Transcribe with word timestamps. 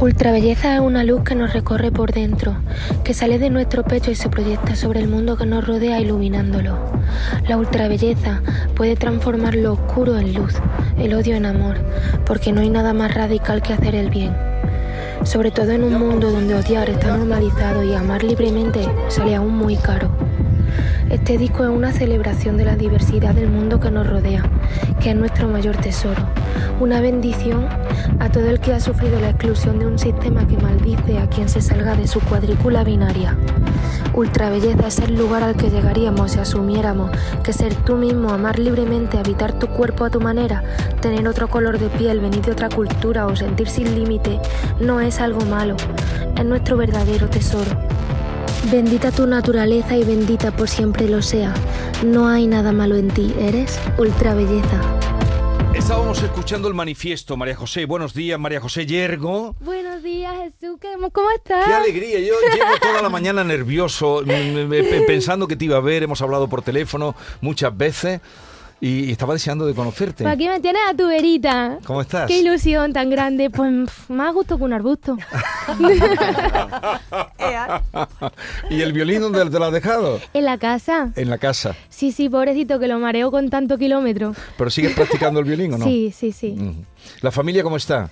Ultrabelleza 0.00 0.76
es 0.76 0.80
una 0.80 1.02
luz 1.02 1.24
que 1.24 1.34
nos 1.34 1.52
recorre 1.52 1.90
por 1.90 2.12
dentro, 2.12 2.54
que 3.02 3.14
sale 3.14 3.40
de 3.40 3.50
nuestro 3.50 3.82
pecho 3.82 4.12
y 4.12 4.14
se 4.14 4.28
proyecta 4.28 4.76
sobre 4.76 5.00
el 5.00 5.08
mundo 5.08 5.36
que 5.36 5.44
nos 5.44 5.66
rodea 5.66 6.00
iluminándolo. 6.00 6.78
La 7.48 7.56
ultrabelleza 7.56 8.40
puede 8.76 8.94
transformar 8.94 9.56
lo 9.56 9.72
oscuro 9.72 10.16
en 10.16 10.34
luz, 10.34 10.54
el 10.98 11.14
odio 11.14 11.34
en 11.34 11.46
amor, 11.46 11.78
porque 12.24 12.52
no 12.52 12.60
hay 12.60 12.70
nada 12.70 12.92
más 12.92 13.12
radical 13.12 13.60
que 13.60 13.72
hacer 13.72 13.96
el 13.96 14.08
bien. 14.08 14.36
Sobre 15.24 15.50
todo 15.50 15.72
en 15.72 15.82
un 15.82 15.94
mundo 15.94 16.30
donde 16.30 16.54
odiar 16.54 16.88
está 16.88 17.16
normalizado 17.16 17.82
y 17.82 17.92
amar 17.92 18.22
libremente 18.22 18.86
sale 19.08 19.34
aún 19.34 19.56
muy 19.56 19.74
caro. 19.74 20.27
Este 21.10 21.38
disco 21.38 21.64
es 21.64 21.70
una 21.70 21.90
celebración 21.90 22.58
de 22.58 22.66
la 22.66 22.76
diversidad 22.76 23.34
del 23.34 23.48
mundo 23.48 23.80
que 23.80 23.90
nos 23.90 24.06
rodea, 24.06 24.42
que 25.00 25.10
es 25.10 25.16
nuestro 25.16 25.48
mayor 25.48 25.76
tesoro. 25.76 26.22
Una 26.80 27.00
bendición 27.00 27.66
a 28.18 28.30
todo 28.30 28.50
el 28.50 28.60
que 28.60 28.74
ha 28.74 28.80
sufrido 28.80 29.18
la 29.18 29.30
exclusión 29.30 29.78
de 29.78 29.86
un 29.86 29.98
sistema 29.98 30.46
que 30.46 30.58
maldice 30.58 31.18
a 31.18 31.26
quien 31.26 31.48
se 31.48 31.62
salga 31.62 31.96
de 31.96 32.06
su 32.06 32.20
cuadrícula 32.20 32.84
binaria. 32.84 33.38
Ultrabelleza 34.12 34.88
es 34.88 34.98
el 34.98 35.16
lugar 35.16 35.42
al 35.42 35.56
que 35.56 35.70
llegaríamos 35.70 36.32
si 36.32 36.40
asumiéramos 36.40 37.10
que 37.42 37.54
ser 37.54 37.74
tú 37.74 37.96
mismo, 37.96 38.30
amar 38.30 38.58
libremente, 38.58 39.16
habitar 39.16 39.58
tu 39.58 39.66
cuerpo 39.68 40.04
a 40.04 40.10
tu 40.10 40.20
manera, 40.20 40.62
tener 41.00 41.26
otro 41.26 41.48
color 41.48 41.78
de 41.78 41.88
piel, 41.88 42.20
venir 42.20 42.42
de 42.42 42.52
otra 42.52 42.68
cultura 42.68 43.26
o 43.26 43.34
sentir 43.34 43.68
sin 43.68 43.94
límite, 43.94 44.38
no 44.78 45.00
es 45.00 45.20
algo 45.20 45.40
malo, 45.46 45.76
es 46.36 46.44
nuestro 46.44 46.76
verdadero 46.76 47.30
tesoro. 47.30 47.97
Bendita 48.64 49.10
tu 49.10 49.26
naturaleza 49.26 49.96
y 49.96 50.04
bendita 50.04 50.50
por 50.50 50.68
siempre 50.68 51.08
lo 51.08 51.22
sea. 51.22 51.54
No 52.04 52.28
hay 52.28 52.46
nada 52.46 52.70
malo 52.72 52.96
en 52.96 53.08
ti, 53.08 53.32
eres 53.40 53.80
ultra 53.96 54.34
belleza. 54.34 54.80
Estábamos 55.74 56.22
escuchando 56.22 56.68
el 56.68 56.74
manifiesto, 56.74 57.36
María 57.36 57.54
José. 57.54 57.86
Buenos 57.86 58.12
días, 58.12 58.38
María 58.38 58.60
José 58.60 58.84
Yergo. 58.84 59.54
Buenos 59.60 60.02
días, 60.02 60.34
Jesús. 60.36 60.78
¿Cómo 61.12 61.30
estás? 61.30 61.66
Qué 61.66 61.72
alegría. 61.72 62.18
Yo 62.18 62.34
llevo 62.52 62.78
toda 62.82 63.00
la 63.00 63.08
mañana 63.08 63.42
nervioso, 63.42 64.22
pensando 65.06 65.48
que 65.48 65.56
te 65.56 65.64
iba 65.64 65.76
a 65.76 65.80
ver. 65.80 66.02
Hemos 66.02 66.20
hablado 66.20 66.48
por 66.48 66.62
teléfono 66.62 67.14
muchas 67.40 67.74
veces. 67.74 68.20
Y, 68.80 69.10
estaba 69.10 69.32
deseando 69.32 69.66
de 69.66 69.74
conocerte. 69.74 70.22
¿Para 70.22 70.36
qué 70.36 70.48
me 70.48 70.60
tienes 70.60 70.82
a 70.88 70.94
tu 70.94 71.08
verita? 71.08 71.78
¿Cómo 71.84 72.00
estás? 72.00 72.28
Qué 72.28 72.38
ilusión 72.38 72.92
tan 72.92 73.10
grande. 73.10 73.50
Pues 73.50 73.88
más 74.08 74.32
gusto 74.32 74.56
que 74.56 74.62
un 74.62 74.72
arbusto. 74.72 75.16
¿Y 78.70 78.80
el 78.80 78.92
violín 78.92 79.20
dónde 79.20 79.50
te 79.50 79.58
lo 79.58 79.64
has 79.64 79.72
dejado? 79.72 80.20
En 80.32 80.44
la 80.44 80.58
casa. 80.58 81.12
En 81.16 81.28
la 81.28 81.38
casa. 81.38 81.74
Sí, 81.88 82.12
sí, 82.12 82.28
pobrecito, 82.28 82.78
que 82.78 82.86
lo 82.86 83.00
mareo 83.00 83.32
con 83.32 83.50
tanto 83.50 83.78
kilómetro. 83.78 84.32
¿Pero 84.56 84.70
sigues 84.70 84.94
practicando 84.94 85.40
el 85.40 85.46
violín 85.46 85.74
o 85.74 85.78
no? 85.78 85.88
Sí, 85.98 86.12
sí, 86.14 86.32
sí. 86.32 86.54
¿La 87.22 87.30
familia 87.30 87.62
cómo 87.62 87.78
está? 87.78 88.10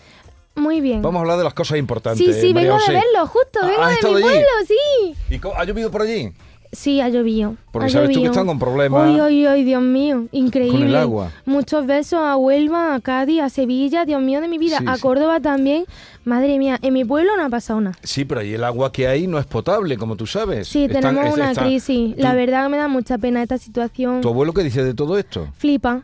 Muy 0.56 0.80
bien. 0.80 1.03
Vamos 1.03 1.19
a 1.19 1.20
hablar 1.20 1.39
de 1.39 1.45
las 1.45 1.55
cosas 1.55 1.78
importantes. 1.78 2.27
Sí, 2.27 2.33
sí, 2.33 2.53
vengo 2.55 2.78
de 2.78 2.95
verlo, 2.95 3.27
justo, 3.27 3.61
vengo 3.62 3.86
de 3.86 3.92
mi 3.92 4.23
pueblo, 4.23 4.47
sí. 4.67 5.14
¿Y 5.28 5.41
ha 5.55 5.64
llovido 5.64 5.91
por 5.91 6.03
allí? 6.03 6.33
Sí, 6.77 7.01
ha 7.01 7.09
llovido. 7.09 7.57
Porque 7.73 7.89
sabes 7.89 8.11
tú 8.11 8.21
que 8.21 8.27
están 8.27 8.47
con 8.47 8.59
problemas. 8.59 9.09
Ay, 9.09 9.19
ay, 9.19 9.47
ay, 9.47 9.65
Dios 9.65 9.81
mío, 9.81 10.27
increíble. 10.31 10.79
Con 10.79 10.89
el 10.89 10.95
agua. 10.95 11.33
Muchos 11.47 11.87
besos 11.87 12.21
a 12.21 12.37
Huelva, 12.37 12.95
a 12.95 13.01
Cádiz, 13.01 13.41
a 13.41 13.49
Sevilla, 13.49 14.05
Dios 14.05 14.21
mío 14.21 14.43
de 14.43 14.49
mi 14.49 14.59
vida, 14.59 14.81
a 14.87 14.99
Córdoba 14.99 15.41
también. 15.41 15.87
Madre 16.27 16.59
mía, 16.59 16.79
en 16.83 16.93
mi 16.93 17.03
pueblo 17.07 17.35
no 17.35 17.47
ha 17.47 17.49
pasado 17.49 17.81
nada. 17.81 17.97
Sí, 18.03 18.27
pero 18.27 18.43
ahí 18.43 18.53
el 18.53 18.63
agua 18.63 18.93
que 18.93 19.09
hay 19.09 19.27
no 19.27 19.39
es 19.39 19.47
potable, 19.47 19.97
como 19.97 20.17
tú 20.17 20.27
sabes. 20.27 20.69
Sí, 20.69 20.87
tenemos 20.87 21.35
una 21.35 21.55
crisis. 21.55 22.15
La 22.19 22.35
verdad 22.35 22.69
me 22.69 22.77
da 22.77 22.89
mucha 22.89 23.17
pena 23.17 23.43
esta 23.43 23.57
situación. 23.57 24.21
¿Tu 24.21 24.29
abuelo 24.29 24.53
qué 24.53 24.63
dice 24.63 24.85
de 24.85 24.93
todo 24.93 25.17
esto? 25.17 25.49
Flipa. 25.57 26.03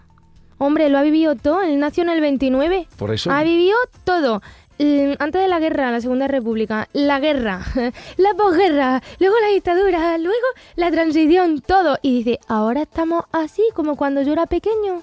Hombre, 0.57 0.89
lo 0.89 0.97
ha 0.97 1.03
vivido 1.03 1.35
todo. 1.35 1.61
Él 1.61 1.79
nació 1.81 2.05
en 2.05 2.09
el 2.09 2.23
29. 2.23 2.87
Por 2.97 3.13
eso. 3.13 3.31
Ha 3.31 3.43
vivido 3.43 3.77
todo 4.05 4.41
antes 5.19 5.41
de 5.41 5.49
la 5.49 5.61
guerra, 5.61 5.91
la 5.91 6.01
Segunda 6.01 6.29
República, 6.29 6.89
la 6.93 7.21
guerra, 7.21 7.61
la 8.17 8.35
posguerra, 8.37 9.03
luego 9.21 9.37
la 9.41 9.49
dictadura, 9.49 10.19
luego 10.19 10.47
la 10.77 10.91
transición, 10.91 11.61
todo. 11.61 11.99
Y 12.03 12.19
dice, 12.19 12.41
ahora 12.49 12.83
estamos 12.83 13.25
así 13.33 13.63
como 13.75 13.97
cuando 13.97 14.23
yo 14.23 14.33
era 14.33 14.47
pequeño. 14.47 15.03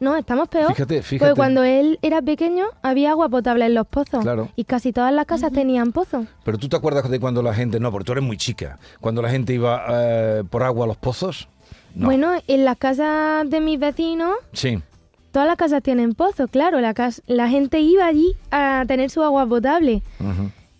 No, 0.00 0.16
estamos 0.16 0.48
peor. 0.48 0.68
Fíjate, 0.74 1.02
fíjate. 1.02 1.30
Porque 1.30 1.38
cuando 1.38 1.62
él 1.62 1.98
era 2.02 2.20
pequeño 2.20 2.66
había 2.82 3.12
agua 3.12 3.28
potable 3.28 3.64
en 3.64 3.74
los 3.74 3.86
pozos. 3.86 4.22
Claro. 4.22 4.48
Y 4.56 4.64
casi 4.64 4.92
todas 4.92 5.12
las 5.14 5.24
casas 5.24 5.52
tenían 5.52 5.92
pozos. 5.92 6.26
Pero 6.44 6.58
tú 6.58 6.68
te 6.68 6.76
acuerdas 6.76 7.08
de 7.08 7.20
cuando 7.20 7.42
la 7.42 7.54
gente, 7.54 7.78
no, 7.80 7.90
porque 7.90 8.04
tú 8.04 8.12
eres 8.12 8.24
muy 8.24 8.36
chica, 8.36 8.78
cuando 9.00 9.22
la 9.22 9.30
gente 9.30 9.54
iba 9.54 9.84
eh, 9.88 10.44
por 10.50 10.62
agua 10.62 10.84
a 10.84 10.88
los 10.88 10.96
pozos. 10.96 11.48
Bueno, 11.94 12.32
en 12.48 12.64
las 12.64 12.76
casas 12.76 13.48
de 13.48 13.60
mis 13.60 13.78
vecinos. 13.78 14.36
Sí 14.52 14.82
todas 15.34 15.48
las 15.48 15.56
casas 15.56 15.82
tienen 15.82 16.14
pozos, 16.14 16.48
claro. 16.48 16.80
La, 16.80 16.94
la 17.26 17.48
gente 17.48 17.80
iba 17.80 18.06
allí 18.06 18.36
a 18.52 18.84
tener 18.86 19.10
su 19.10 19.20
agua 19.20 19.44
potable. 19.44 20.00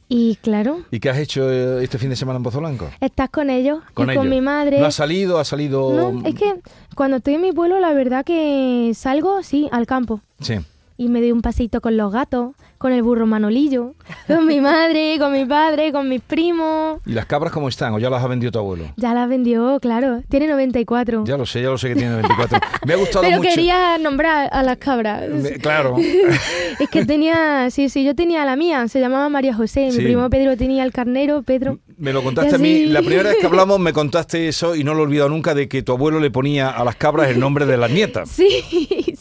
Y 0.08 0.36
claro. 0.42 0.82
¿Y 0.92 1.00
qué 1.00 1.10
has 1.10 1.18
hecho 1.18 1.50
eh, 1.50 1.82
este 1.82 1.98
fin 1.98 2.08
de 2.08 2.14
semana 2.14 2.36
en 2.36 2.44
Pozo 2.44 2.60
Blanco? 2.60 2.88
Estás 3.00 3.30
con 3.30 3.50
ellos, 3.50 3.80
¿Con, 3.94 4.08
y 4.08 4.14
con 4.14 4.28
mi 4.28 4.40
madre. 4.40 4.78
¿No 4.78 4.86
has 4.86 4.94
salido? 4.94 5.40
¿Has 5.40 5.48
salido...? 5.48 6.12
No, 6.12 6.28
es 6.28 6.36
que 6.36 6.54
cuando 6.94 7.16
estoy 7.16 7.34
en 7.34 7.40
mi 7.40 7.52
pueblo, 7.52 7.80
la 7.80 7.92
verdad 7.94 8.24
que 8.24 8.92
salgo, 8.94 9.42
sí, 9.42 9.68
al 9.72 9.86
campo. 9.86 10.20
Sí. 10.40 10.60
Y 10.96 11.08
me 11.08 11.20
doy 11.20 11.32
un 11.32 11.42
pasito 11.42 11.80
con 11.80 11.96
los 11.96 12.12
gatos, 12.12 12.54
con 12.78 12.92
el 12.92 13.02
burro 13.02 13.26
Manolillo, 13.26 13.94
con 14.28 14.46
mi 14.46 14.60
madre, 14.60 15.16
con 15.18 15.32
mi 15.32 15.44
padre, 15.44 15.90
con 15.90 16.08
mis 16.08 16.20
primos. 16.20 17.00
¿Y 17.04 17.12
las 17.12 17.26
cabras 17.26 17.52
cómo 17.52 17.68
están? 17.68 17.94
¿O 17.94 17.98
ya 17.98 18.10
las 18.10 18.22
ha 18.22 18.28
vendido 18.28 18.52
tu 18.52 18.60
abuelo? 18.60 18.84
Ya 18.96 19.12
las 19.12 19.28
vendió, 19.28 19.80
claro. 19.80 20.22
Tiene 20.28 20.46
94. 20.46 21.24
Ya 21.26 21.36
lo 21.36 21.46
sé, 21.46 21.62
ya 21.62 21.70
lo 21.70 21.78
sé 21.78 21.88
que 21.88 21.94
tiene 21.96 22.10
94. 22.10 22.60
Me 22.86 22.92
ha 22.94 22.96
gustado 22.96 23.22
Pero 23.24 23.38
mucho. 23.38 23.42
Pero 23.48 23.54
quería 23.56 23.98
nombrar 23.98 24.48
a 24.52 24.62
las 24.62 24.76
cabras. 24.76 25.24
claro. 25.60 25.96
es 26.78 26.88
que 26.90 27.04
tenía, 27.04 27.70
sí, 27.70 27.88
sí, 27.88 28.04
yo 28.04 28.14
tenía 28.14 28.44
la 28.44 28.54
mía, 28.54 28.86
se 28.86 29.00
llamaba 29.00 29.28
María 29.28 29.54
José. 29.54 29.90
Mi 29.90 29.98
primo 30.04 30.30
Pedro 30.30 30.56
tenía 30.56 30.84
el 30.84 30.92
carnero, 30.92 31.42
Pedro. 31.42 31.78
Me 31.96 32.12
lo 32.12 32.22
contaste 32.22 32.56
a 32.56 32.58
mí, 32.58 32.86
la 32.86 33.00
primera 33.00 33.30
vez 33.30 33.38
que 33.40 33.46
hablamos 33.46 33.78
me 33.78 33.92
contaste 33.92 34.48
eso 34.48 34.74
y 34.74 34.84
no 34.84 34.94
lo 34.94 35.00
he 35.00 35.02
olvidado 35.04 35.28
nunca 35.28 35.54
de 35.54 35.68
que 35.68 35.82
tu 35.82 35.92
abuelo 35.92 36.18
le 36.20 36.30
ponía 36.30 36.68
a 36.70 36.84
las 36.84 36.96
cabras 36.96 37.28
el 37.30 37.38
nombre 37.40 37.66
de 37.66 37.76
las 37.76 37.90
nietas. 37.90 38.30
Sí. 38.44 39.13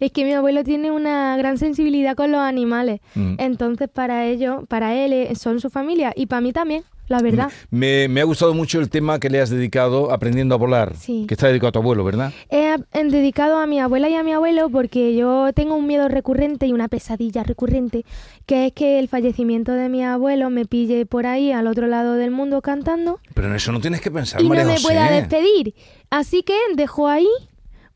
Es 0.00 0.12
que 0.12 0.24
mi 0.24 0.32
abuelo 0.32 0.64
tiene 0.64 0.90
una 0.90 1.36
gran 1.36 1.58
sensibilidad 1.58 2.16
con 2.16 2.32
los 2.32 2.40
animales. 2.40 3.00
Mm. 3.14 3.34
Entonces, 3.38 3.88
para 3.88 4.26
ellos, 4.26 4.64
para 4.66 4.94
él, 4.94 5.12
eh, 5.12 5.34
son 5.36 5.60
su 5.60 5.70
familia 5.70 6.12
y 6.16 6.26
para 6.26 6.40
mí 6.40 6.52
también. 6.52 6.84
La 7.10 7.20
verdad. 7.22 7.50
Me, 7.70 8.20
ha 8.20 8.24
gustado 8.24 8.54
mucho 8.54 8.78
el 8.78 8.88
tema 8.88 9.18
que 9.18 9.30
le 9.30 9.40
has 9.40 9.50
dedicado 9.50 10.12
Aprendiendo 10.12 10.54
a 10.54 10.58
volar, 10.58 10.94
que 11.04 11.26
está 11.28 11.48
dedicado 11.48 11.70
a 11.70 11.72
tu 11.72 11.78
abuelo, 11.80 12.04
¿verdad? 12.04 12.32
He 12.50 12.76
dedicado 13.02 13.58
a 13.58 13.66
mi 13.66 13.80
abuela 13.80 14.08
y 14.08 14.14
a 14.14 14.22
mi 14.22 14.32
abuelo 14.32 14.70
porque 14.70 15.16
yo 15.16 15.52
tengo 15.52 15.74
un 15.74 15.88
miedo 15.88 16.06
recurrente 16.06 16.68
y 16.68 16.72
una 16.72 16.86
pesadilla 16.86 17.42
recurrente, 17.42 18.04
que 18.46 18.66
es 18.66 18.72
que 18.72 19.00
el 19.00 19.08
fallecimiento 19.08 19.72
de 19.72 19.88
mi 19.88 20.04
abuelo 20.04 20.50
me 20.50 20.66
pille 20.66 21.04
por 21.04 21.26
ahí 21.26 21.50
al 21.50 21.66
otro 21.66 21.88
lado 21.88 22.14
del 22.14 22.30
mundo 22.30 22.62
cantando. 22.62 23.18
Pero 23.34 23.48
en 23.48 23.56
eso 23.56 23.72
no 23.72 23.80
tienes 23.80 24.00
que 24.00 24.12
pensar, 24.12 24.40
y 24.40 24.48
no 24.48 24.64
me 24.64 24.78
pueda 24.78 25.10
despedir. 25.10 25.74
Así 26.10 26.44
que 26.44 26.54
dejo 26.76 27.08
ahí 27.08 27.26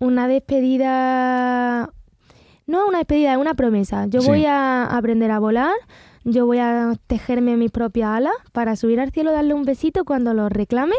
una 0.05 0.29
despedida, 0.29 1.91
no 2.67 2.87
una 2.87 2.99
despedida, 2.99 3.33
es 3.33 3.39
una 3.39 3.55
promesa. 3.55 4.07
Yo 4.07 4.23
voy 4.23 4.45
a 4.45 4.85
aprender 4.85 5.31
a 5.31 5.39
volar, 5.39 5.73
yo 6.25 6.47
voy 6.47 6.59
a 6.59 6.93
tejerme 7.07 7.57
mis 7.57 7.71
propias 7.71 8.11
alas 8.11 8.35
para 8.53 8.77
subir 8.77 9.01
al 9.01 9.11
cielo, 9.11 9.33
darle 9.33 9.55
un 9.55 9.65
besito 9.65 10.05
cuando 10.05 10.35
lo 10.35 10.49
reclame 10.49 10.97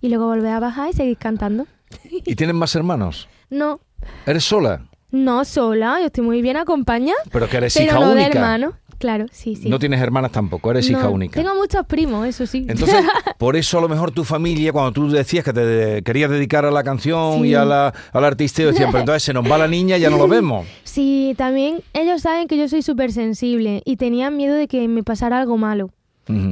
y 0.00 0.08
luego 0.08 0.26
volver 0.26 0.52
a 0.52 0.60
bajar 0.60 0.90
y 0.90 0.92
seguir 0.92 1.18
cantando. 1.18 1.66
¿Y 2.04 2.34
tienes 2.36 2.54
más 2.54 2.74
hermanos? 2.74 3.28
No. 3.50 3.80
¿Eres 4.26 4.44
sola? 4.44 4.86
No, 5.10 5.44
sola, 5.44 5.98
yo 6.00 6.06
estoy 6.06 6.24
muy 6.24 6.42
bien 6.42 6.56
acompañada. 6.56 7.18
Pero 7.32 7.48
que 7.48 7.56
eres 7.56 7.76
hija 7.80 7.94
no 7.94 8.12
única. 8.12 8.28
De 8.28 8.34
hermano. 8.34 8.72
Claro, 8.98 9.26
sí, 9.30 9.54
sí. 9.54 9.68
No 9.68 9.78
tienes 9.78 10.00
hermanas 10.00 10.32
tampoco, 10.32 10.70
eres 10.72 10.90
hija 10.90 11.08
única. 11.08 11.40
Tengo 11.40 11.54
muchos 11.54 11.86
primos, 11.86 12.26
eso 12.26 12.46
sí. 12.46 12.66
Entonces, 12.68 13.04
por 13.38 13.56
eso 13.56 13.78
a 13.78 13.80
lo 13.80 13.88
mejor 13.88 14.10
tu 14.10 14.24
familia, 14.24 14.72
cuando 14.72 14.92
tú 14.92 15.08
decías 15.08 15.44
que 15.44 15.52
te 15.52 16.02
querías 16.02 16.30
dedicar 16.30 16.64
a 16.64 16.70
la 16.72 16.82
canción 16.82 17.46
y 17.46 17.54
a 17.54 17.64
la, 17.64 17.94
al 18.12 18.24
artisteo, 18.24 18.68
decían, 18.68 18.90
pero 18.90 19.00
entonces 19.00 19.22
se 19.22 19.32
nos 19.32 19.48
va 19.48 19.56
la 19.56 19.68
niña 19.68 19.96
y 19.96 20.00
ya 20.00 20.10
no 20.10 20.18
lo 20.18 20.26
vemos. 20.28 20.66
Sí, 20.82 21.34
también 21.36 21.80
ellos 21.92 22.22
saben 22.22 22.48
que 22.48 22.56
yo 22.58 22.68
soy 22.68 22.82
súper 22.82 23.12
sensible 23.12 23.82
y 23.84 23.96
tenían 23.96 24.36
miedo 24.36 24.54
de 24.54 24.66
que 24.66 24.88
me 24.88 25.04
pasara 25.04 25.38
algo 25.38 25.56
malo. 25.56 25.90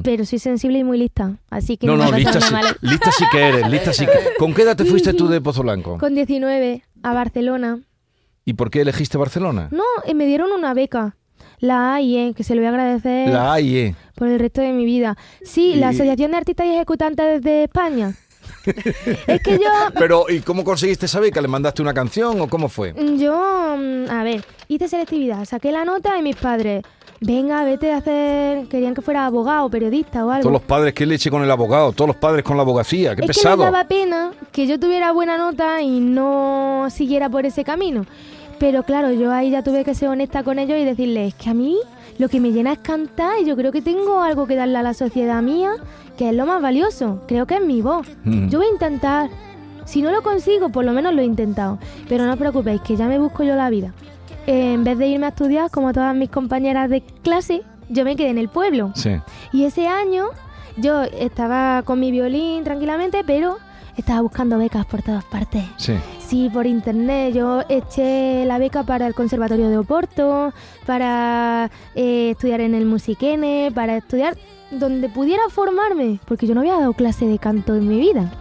Pero 0.05 0.25
soy 0.25 0.39
sensible 0.39 0.79
y 0.79 0.85
muy 0.85 0.97
lista, 0.97 1.37
así 1.51 1.77
que 1.77 1.87
no, 1.87 1.99
no, 1.99 2.11
lista, 2.11 2.41
sí, 2.41 2.55
lista 2.81 3.13
sí 3.13 3.25
que 3.31 3.47
eres, 3.47 3.69
lista 3.71 3.93
sí 3.93 4.07
que... 4.07 4.13
¿Con 4.39 4.55
qué 4.55 4.63
edad 4.63 4.75
te 4.75 4.87
fuiste 4.87 5.13
tú 5.13 5.29
de 5.29 5.43
Pozo 5.43 5.63
Blanco? 5.63 5.99
Con 5.99 6.15
19, 6.15 6.83
a 7.03 7.13
Barcelona. 7.13 7.81
¿Y 8.47 8.55
por 8.55 8.71
qué 8.71 8.81
elegiste 8.81 9.19
Barcelona? 9.19 9.69
No, 9.73 9.85
eh, 10.07 10.15
me 10.15 10.25
dieron 10.25 10.51
una 10.53 10.73
beca. 10.73 11.17
La 11.61 11.95
AIE, 11.95 12.35
que 12.35 12.45
se 12.45 12.55
lo 12.55 12.61
voy 12.61 12.67
a 12.67 12.71
agradecer. 12.71 13.29
La 13.29 13.55
AIE. 13.55 13.95
Por 14.15 14.29
el 14.29 14.39
resto 14.39 14.61
de 14.61 14.73
mi 14.73 14.85
vida. 14.85 15.17
Sí, 15.43 15.75
la 15.77 15.89
Asociación 15.89 16.31
de 16.31 16.37
Artistas 16.39 16.67
y 16.67 16.71
Ejecutantes 16.71 17.43
de 17.43 17.65
España. 17.65 18.15
es 19.27 19.41
que 19.43 19.59
yo... 19.59 19.71
Pero, 19.95 20.27
¿y 20.29 20.41
cómo 20.41 20.65
conseguiste 20.65 21.09
saber 21.09 21.33
que 21.33 21.41
le 21.41 21.49
mandaste 21.49 21.83
una 21.83 21.95
canción 21.95 22.41
o 22.41 22.49
cómo 22.49 22.69
fue? 22.69 22.95
Yo, 23.19 23.77
mm, 23.79 24.11
a 24.11 24.23
ver, 24.23 24.45
hice 24.69 24.89
selectividad, 24.89 25.45
saqué 25.45 25.73
la 25.73 25.85
nota 25.85 26.19
y 26.19 26.23
mis 26.23 26.37
padres, 26.37 26.83
venga, 27.21 27.65
vete 27.65 27.93
a 27.93 27.99
hacer... 27.99 28.67
Querían 28.69 28.95
que 28.95 29.03
fuera 29.03 29.27
abogado, 29.27 29.71
periodista 29.71 30.25
o 30.25 30.31
algo. 30.31 30.43
Todos 30.43 30.53
los 30.53 30.63
padres, 30.63 30.95
que 30.95 31.07
leche 31.07 31.31
con 31.31 31.43
el 31.43 31.51
abogado, 31.51 31.93
todos 31.93 32.09
los 32.09 32.17
padres 32.17 32.45
con 32.45 32.57
la 32.57 32.63
abogacía, 32.63 33.15
qué 33.15 33.23
es 33.23 33.27
pesado. 33.29 33.57
Que 33.57 33.65
me 33.65 33.73
daba 33.73 33.89
pena 33.89 34.33
que 34.53 34.67
yo 34.67 34.79
tuviera 34.79 35.13
buena 35.13 35.39
nota 35.39 35.81
y 35.81 36.01
no 36.01 36.89
siguiera 36.91 37.29
por 37.29 37.47
ese 37.47 37.65
camino. 37.65 38.07
Pero 38.59 38.83
claro, 38.85 39.13
yo 39.13 39.33
ahí 39.33 39.51
ya 39.51 39.63
tuve 39.63 39.85
que 39.85 39.95
ser 39.95 40.09
honesta 40.09 40.43
con 40.43 40.59
ellos 40.59 40.79
y 40.79 40.85
decirles 40.85 41.35
que 41.35 41.51
a 41.51 41.55
mí 41.55 41.77
lo 42.19 42.29
que 42.29 42.41
me 42.41 42.53
llena 42.53 42.73
es 42.73 42.79
cantar 42.79 43.41
y 43.41 43.45
yo 43.45 43.57
creo 43.57 43.73
que 43.73 43.83
tengo 43.83 44.21
algo 44.23 44.47
que 44.47 44.57
darle 44.57 44.79
a 44.79 44.83
la 44.83 44.95
sociedad 44.95 45.43
mía, 45.43 45.73
que 46.17 46.31
es 46.31 46.35
lo 46.35 46.47
más 46.47 46.63
valioso. 46.63 47.23
Creo 47.29 47.47
que 47.47 47.57
es 47.57 47.65
mi 47.65 47.83
voz. 47.83 48.07
Mm. 48.25 48.49
Yo 48.49 48.59
voy 48.59 48.69
a 48.69 48.73
intentar. 48.73 49.31
Si 49.85 50.03
no 50.03 50.11
lo 50.11 50.23
consigo, 50.23 50.71
por 50.71 50.85
lo 50.85 50.93
menos 50.93 51.15
lo 51.15 51.23
he 51.23 51.25
intentado. 51.25 51.79
Pero 52.09 52.25
no 52.25 52.33
os 52.33 52.39
preocupéis, 52.39 52.81
que 52.81 52.97
ya 52.97 53.07
me 53.07 53.19
busco 53.19 53.45
yo 53.45 53.55
la 53.55 53.71
vida. 53.71 53.93
Eh, 54.47 54.73
en 54.73 54.83
vez 54.85 54.99
de 54.99 55.07
irme 55.07 55.27
a 55.27 55.29
estudiar, 55.29 55.71
como 55.71 55.93
todas 55.93 56.15
mis 56.15 56.31
compañeras 56.31 56.91
de 56.91 57.03
clase, 57.23 57.63
yo 57.89 58.05
me 58.05 58.17
quedé 58.17 58.31
en 58.31 58.39
el 58.39 58.49
pueblo. 58.49 58.93
Sí. 58.95 59.11
Y 59.53 59.65
ese 59.65 59.87
año 59.87 60.27
yo 60.77 61.03
estaba 61.03 61.83
con 61.85 62.01
mi 62.01 62.11
violín 62.11 62.65
tranquilamente, 62.65 63.23
pero 63.25 63.59
estaba 63.97 64.21
buscando 64.21 64.59
becas 64.59 64.85
por 64.87 65.03
todas 65.03 65.25
partes. 65.25 65.65
Sí. 65.77 65.95
Sí, 66.27 66.51
por 66.53 66.67
internet. 66.67 67.35
Yo 67.35 67.63
eché 67.69 68.45
la 68.45 68.59
beca 68.59 68.83
para 68.83 69.07
el 69.07 69.15
Conservatorio 69.15 69.69
de 69.69 69.79
Oporto, 69.79 70.53
para 70.87 71.71
eh, 71.95 72.31
estudiar 72.31 72.61
en 72.61 72.75
el 72.75 72.85
Musiquene, 72.87 73.71
para 73.75 73.97
estudiar 73.97 74.37
donde 74.71 75.09
pudiera 75.09 75.43
formarme, 75.51 76.19
porque 76.27 76.47
yo 76.47 76.55
no 76.55 76.61
había 76.61 76.75
dado 76.79 76.93
clase 76.95 77.27
de 77.27 77.39
canto 77.39 77.75
en 77.77 77.87
mi 77.89 77.99
vida. 78.01 78.33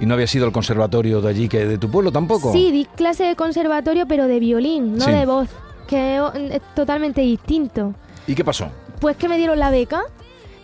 ¿Y 0.00 0.06
no 0.06 0.14
había 0.14 0.26
sido 0.26 0.46
el 0.46 0.52
conservatorio 0.52 1.20
de 1.20 1.28
allí, 1.28 1.48
que 1.48 1.64
de 1.66 1.78
tu 1.78 1.88
pueblo 1.90 2.10
tampoco? 2.12 2.52
Sí, 2.52 2.70
di 2.72 2.84
clase 2.84 3.24
de 3.24 3.36
conservatorio, 3.36 4.06
pero 4.06 4.26
de 4.26 4.38
violín, 4.40 4.96
no 4.96 5.04
Sí. 5.04 5.10
de 5.12 5.26
voz, 5.26 5.48
que 5.86 6.16
es 6.50 6.60
totalmente 6.74 7.20
distinto. 7.20 7.94
¿Y 8.26 8.34
qué 8.34 8.44
pasó? 8.44 8.68
Pues 9.00 9.16
que 9.16 9.28
me 9.28 9.36
dieron 9.38 9.58
la 9.58 9.70
beca. 9.70 10.02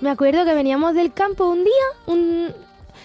Me 0.00 0.10
acuerdo 0.10 0.44
que 0.44 0.54
veníamos 0.54 0.94
del 0.94 1.12
campo 1.12 1.48
un 1.48 1.64
día 1.64 1.72
un- 2.06 2.48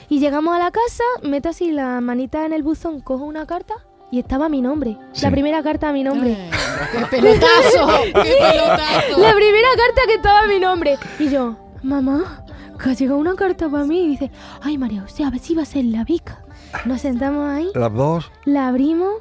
y 0.10 0.20
llegamos 0.20 0.56
a 0.56 0.60
la 0.60 0.72
casa, 0.72 1.04
meto 1.24 1.50
así 1.50 1.72
la 1.72 2.02
manita 2.02 2.46
en 2.46 2.54
el 2.54 2.64
buzón, 2.64 3.02
cojo 3.02 3.26
una 3.26 3.46
carta 3.46 3.76
y 4.12 4.20
estaba 4.20 4.50
mi 4.50 4.62
nombre. 4.62 4.98
Sí. 5.12 5.24
La 5.24 5.32
primera 5.32 5.62
carta 5.62 5.90
a 5.90 5.94
mi 5.94 6.04
nombre. 6.04 6.32
Eh, 6.32 6.50
¡Qué 6.92 7.06
pelotazo! 7.18 7.88
¡Qué 8.06 8.12
pelotazo! 8.40 9.20
La 9.20 9.34
primera 9.34 9.68
carta 9.78 10.02
que 10.08 10.16
estaba 10.16 10.48
mi 10.48 10.60
nombre. 10.60 10.98
Y 11.20 11.30
yo, 11.30 11.58
mamá, 11.84 12.44
que 12.82 12.90
ha 12.90 12.94
llegado 12.94 13.20
una 13.20 13.36
carta 13.36 13.70
para 13.70 13.84
mí. 13.86 14.06
Y 14.06 14.08
dice, 14.10 14.32
ay 14.62 14.78
María 14.78 15.02
José, 15.02 15.24
a 15.24 15.30
ver 15.30 15.40
si 15.40 15.54
va 15.54 15.62
a 15.62 15.66
ser 15.66 15.86
la 15.86 16.04
beca. 16.06 16.44
Nos 16.86 17.02
sentamos 17.02 17.48
ahí, 17.50 17.70
Las 17.76 17.94
dos. 17.94 18.32
la 18.46 18.68
abrimos 18.68 19.16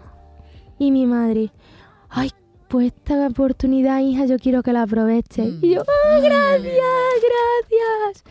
y 0.79 0.90
mi 0.90 1.06
madre, 1.06 1.50
ay, 2.11 2.31
pues 2.69 2.88
esta 2.88 3.26
oportunidad, 3.26 4.00
hija, 4.00 4.26
yo 4.26 4.38
quiero 4.38 4.62
que 4.62 4.73
la 4.73 4.82
aproveches. 4.82 5.55
Mm. 5.55 5.64
Y 5.64 5.75
yo, 5.75 5.82
ah, 5.82 6.19
gracias, 6.20 6.75
gracias. 7.23 8.25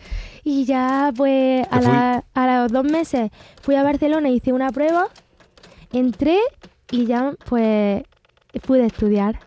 Y 0.50 0.64
ya, 0.64 1.12
pues, 1.14 1.66
a, 1.70 1.78
la- 1.82 2.24
a 2.32 2.62
los 2.62 2.72
dos 2.72 2.84
meses 2.84 3.30
fui 3.60 3.74
a 3.74 3.82
Barcelona, 3.82 4.30
hice 4.30 4.54
una 4.54 4.70
prueba, 4.70 5.08
entré 5.92 6.38
y 6.90 7.04
ya, 7.04 7.34
pues, 7.50 8.02
pude 8.66 8.86
estudiar. 8.86 9.40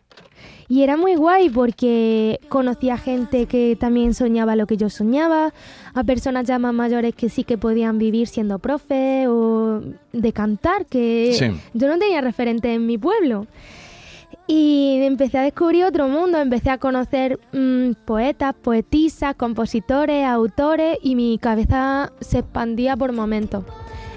Y 0.69 0.83
era 0.83 0.97
muy 0.97 1.15
guay 1.15 1.49
porque 1.49 2.39
conocía 2.49 2.97
gente 2.97 3.47
que 3.47 3.75
también 3.79 4.13
soñaba 4.13 4.55
lo 4.55 4.67
que 4.67 4.77
yo 4.77 4.91
soñaba, 4.91 5.53
a 5.95 6.03
personas 6.03 6.45
ya 6.45 6.59
más 6.59 6.73
mayores 6.75 7.15
que 7.15 7.29
sí 7.29 7.43
que 7.45 7.57
podían 7.57 7.97
vivir 7.97 8.27
siendo 8.27 8.59
profe 8.59 9.27
o 9.27 9.81
de 10.13 10.33
cantar, 10.33 10.85
que 10.85 11.33
Sí. 11.33 11.47
yo 11.73 11.87
no 11.87 11.97
tenía 11.97 12.21
referente 12.21 12.71
en 12.75 12.85
mi 12.85 12.99
pueblo. 12.99 13.47
Y 14.53 15.01
empecé 15.03 15.37
a 15.37 15.43
descubrir 15.43 15.85
otro 15.85 16.09
mundo, 16.09 16.37
empecé 16.37 16.71
a 16.71 16.77
conocer 16.77 17.39
mm, 17.53 17.91
poetas, 18.03 18.53
poetisas, 18.53 19.33
compositores, 19.35 20.25
autores 20.25 20.97
y 21.01 21.15
mi 21.15 21.37
cabeza 21.37 22.11
se 22.19 22.39
expandía 22.39 22.97
por 22.97 23.13
momentos. 23.13 23.63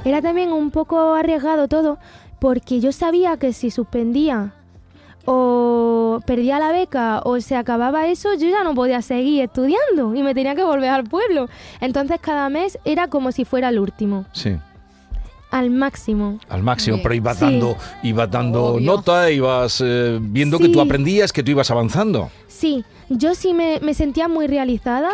Era 0.04 0.20
también 0.20 0.50
un 0.52 0.72
poco 0.72 1.14
arriesgado 1.14 1.68
todo 1.68 1.98
porque 2.40 2.80
yo 2.80 2.90
sabía 2.90 3.36
que 3.36 3.52
si 3.52 3.70
suspendía 3.70 4.54
o 5.24 6.18
perdía 6.26 6.58
la 6.58 6.72
beca 6.72 7.20
o 7.24 7.40
se 7.40 7.54
acababa 7.54 8.08
eso, 8.08 8.34
yo 8.34 8.48
ya 8.48 8.64
no 8.64 8.74
podía 8.74 9.02
seguir 9.02 9.44
estudiando 9.44 10.16
y 10.16 10.24
me 10.24 10.34
tenía 10.34 10.56
que 10.56 10.64
volver 10.64 10.90
al 10.90 11.04
pueblo. 11.04 11.48
Entonces 11.80 12.18
cada 12.20 12.48
mes 12.48 12.76
era 12.84 13.06
como 13.06 13.30
si 13.30 13.44
fuera 13.44 13.68
el 13.68 13.78
último, 13.78 14.24
Sí. 14.32 14.58
Al 15.58 15.70
máximo. 15.70 16.38
Al 16.48 16.62
máximo, 16.62 16.96
Bien. 16.96 17.02
pero 17.04 17.14
ibas 17.14 17.38
Sí. 17.38 17.44
dando, 17.44 17.76
ibas 18.02 18.30
dando 18.30 18.64
Obvio. 18.74 18.86
nota, 18.86 19.30
ibas 19.30 19.80
eh, 19.84 20.18
viendo 20.20 20.58
que 20.58 20.68
tú 20.68 20.80
aprendías, 20.80 21.32
que 21.32 21.42
tú 21.42 21.52
ibas 21.52 21.70
avanzando. 21.70 22.30
Sí, 22.48 22.84
yo 23.08 23.34
sí 23.34 23.54
me, 23.54 23.78
me 23.80 23.94
sentía 23.94 24.26
muy 24.28 24.46
realizada, 24.48 25.10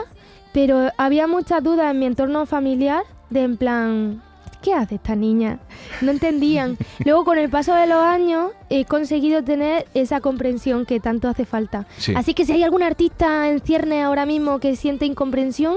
pero 0.52 0.90
había 0.96 1.26
muchas 1.26 1.62
dudas 1.62 1.90
en 1.90 1.98
mi 1.98 2.06
entorno 2.06 2.46
familiar 2.46 3.02
de 3.28 3.42
en 3.42 3.56
plan, 3.58 4.22
¿qué 4.62 4.72
hace 4.74 4.94
esta 4.96 5.14
niña? 5.14 5.58
No 6.00 6.10
entendían. 6.10 6.78
Luego 7.04 7.24
con 7.24 7.36
el 7.38 7.50
paso 7.50 7.74
de 7.74 7.86
los 7.86 7.98
años 8.02 8.50
he 8.70 8.84
conseguido 8.86 9.44
tener 9.44 9.86
esa 9.94 10.20
comprensión 10.20 10.86
que 10.86 11.00
tanto 11.00 11.28
hace 11.28 11.44
falta. 11.44 11.86
Sí. 11.98 12.14
Así 12.16 12.32
que 12.34 12.46
si 12.46 12.52
hay 12.52 12.62
algún 12.62 12.82
artista 12.82 13.48
en 13.50 13.60
cierne 13.60 14.02
ahora 14.02 14.24
mismo 14.26 14.58
que 14.58 14.74
siente 14.74 15.04
incomprensión, 15.06 15.76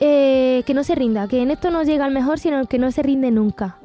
eh, 0.00 0.62
que 0.66 0.74
no 0.74 0.84
se 0.84 0.94
rinda, 0.94 1.28
que 1.28 1.40
en 1.42 1.50
esto 1.50 1.70
no 1.70 1.82
llega 1.82 2.04
al 2.04 2.12
mejor, 2.12 2.38
sino 2.38 2.66
que 2.66 2.78
no 2.78 2.90
se 2.92 3.02
rinde 3.02 3.30
nunca. 3.30 3.76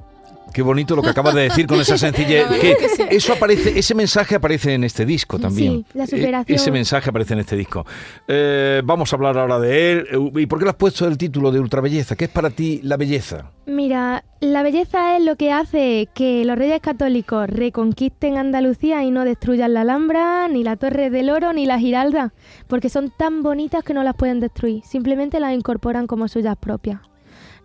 Qué 0.58 0.64
bonito 0.64 0.96
lo 0.96 1.04
que 1.04 1.10
acabas 1.10 1.36
de 1.36 1.44
decir 1.44 1.68
con 1.68 1.80
esa 1.80 1.98
sencillez. 2.00 2.48
Que 2.60 2.76
eso 3.12 3.34
aparece, 3.34 3.78
ese 3.78 3.94
mensaje 3.94 4.34
aparece 4.34 4.74
en 4.74 4.86
este 4.86 5.06
disco 5.06 5.38
también. 5.38 5.86
Sí, 5.88 5.98
la 5.98 6.06
E- 6.06 6.08
superación. 6.08 6.56
ese 6.56 6.72
mensaje 6.72 7.12
aparece 7.12 7.34
en 7.36 7.40
este 7.42 7.56
disco. 7.56 7.86
Eh, 8.28 8.82
vamos 8.84 9.14
a 9.14 9.18
hablar 9.18 9.38
ahora 9.38 9.60
de 9.60 9.92
él. 9.92 10.08
Eh, 10.12 10.42
¿Y 10.42 10.46
por 10.48 10.58
qué 10.58 10.66
le 10.66 10.72
has 10.72 10.76
puesto 10.78 11.08
el 11.08 11.16
título 11.16 11.52
de 11.52 11.60
Ultrabelleza? 11.60 12.16
¿Qué 12.16 12.26
es 12.26 12.32
para 12.32 12.50
ti 12.50 12.80
la 12.82 12.98
belleza? 12.98 13.52
Mira, 13.68 14.24
la 14.40 14.64
belleza 14.64 15.16
es 15.16 15.24
lo 15.24 15.36
que 15.36 15.52
hace 15.52 16.10
que 16.16 16.44
los 16.44 16.58
reyes 16.58 16.80
católicos 16.82 17.48
reconquisten 17.48 18.38
Andalucía 18.38 19.04
y 19.04 19.12
no 19.12 19.26
destruyan 19.26 19.76
la 19.76 19.82
Alhambra, 19.82 20.48
ni 20.48 20.64
la 20.64 20.76
Torre 20.78 21.12
del 21.12 21.30
Oro, 21.30 21.54
ni 21.54 21.68
la 21.68 21.78
Giralda, 21.78 22.34
porque 22.68 22.90
son 22.90 23.14
tan 23.16 23.44
bonitas 23.44 23.84
que 23.84 23.94
no 23.94 24.02
las 24.02 24.16
pueden 24.16 24.40
destruir, 24.40 24.82
simplemente 24.86 25.40
las 25.40 25.54
incorporan 25.54 26.08
como 26.08 26.28
suyas 26.28 26.56
propias. 26.58 27.02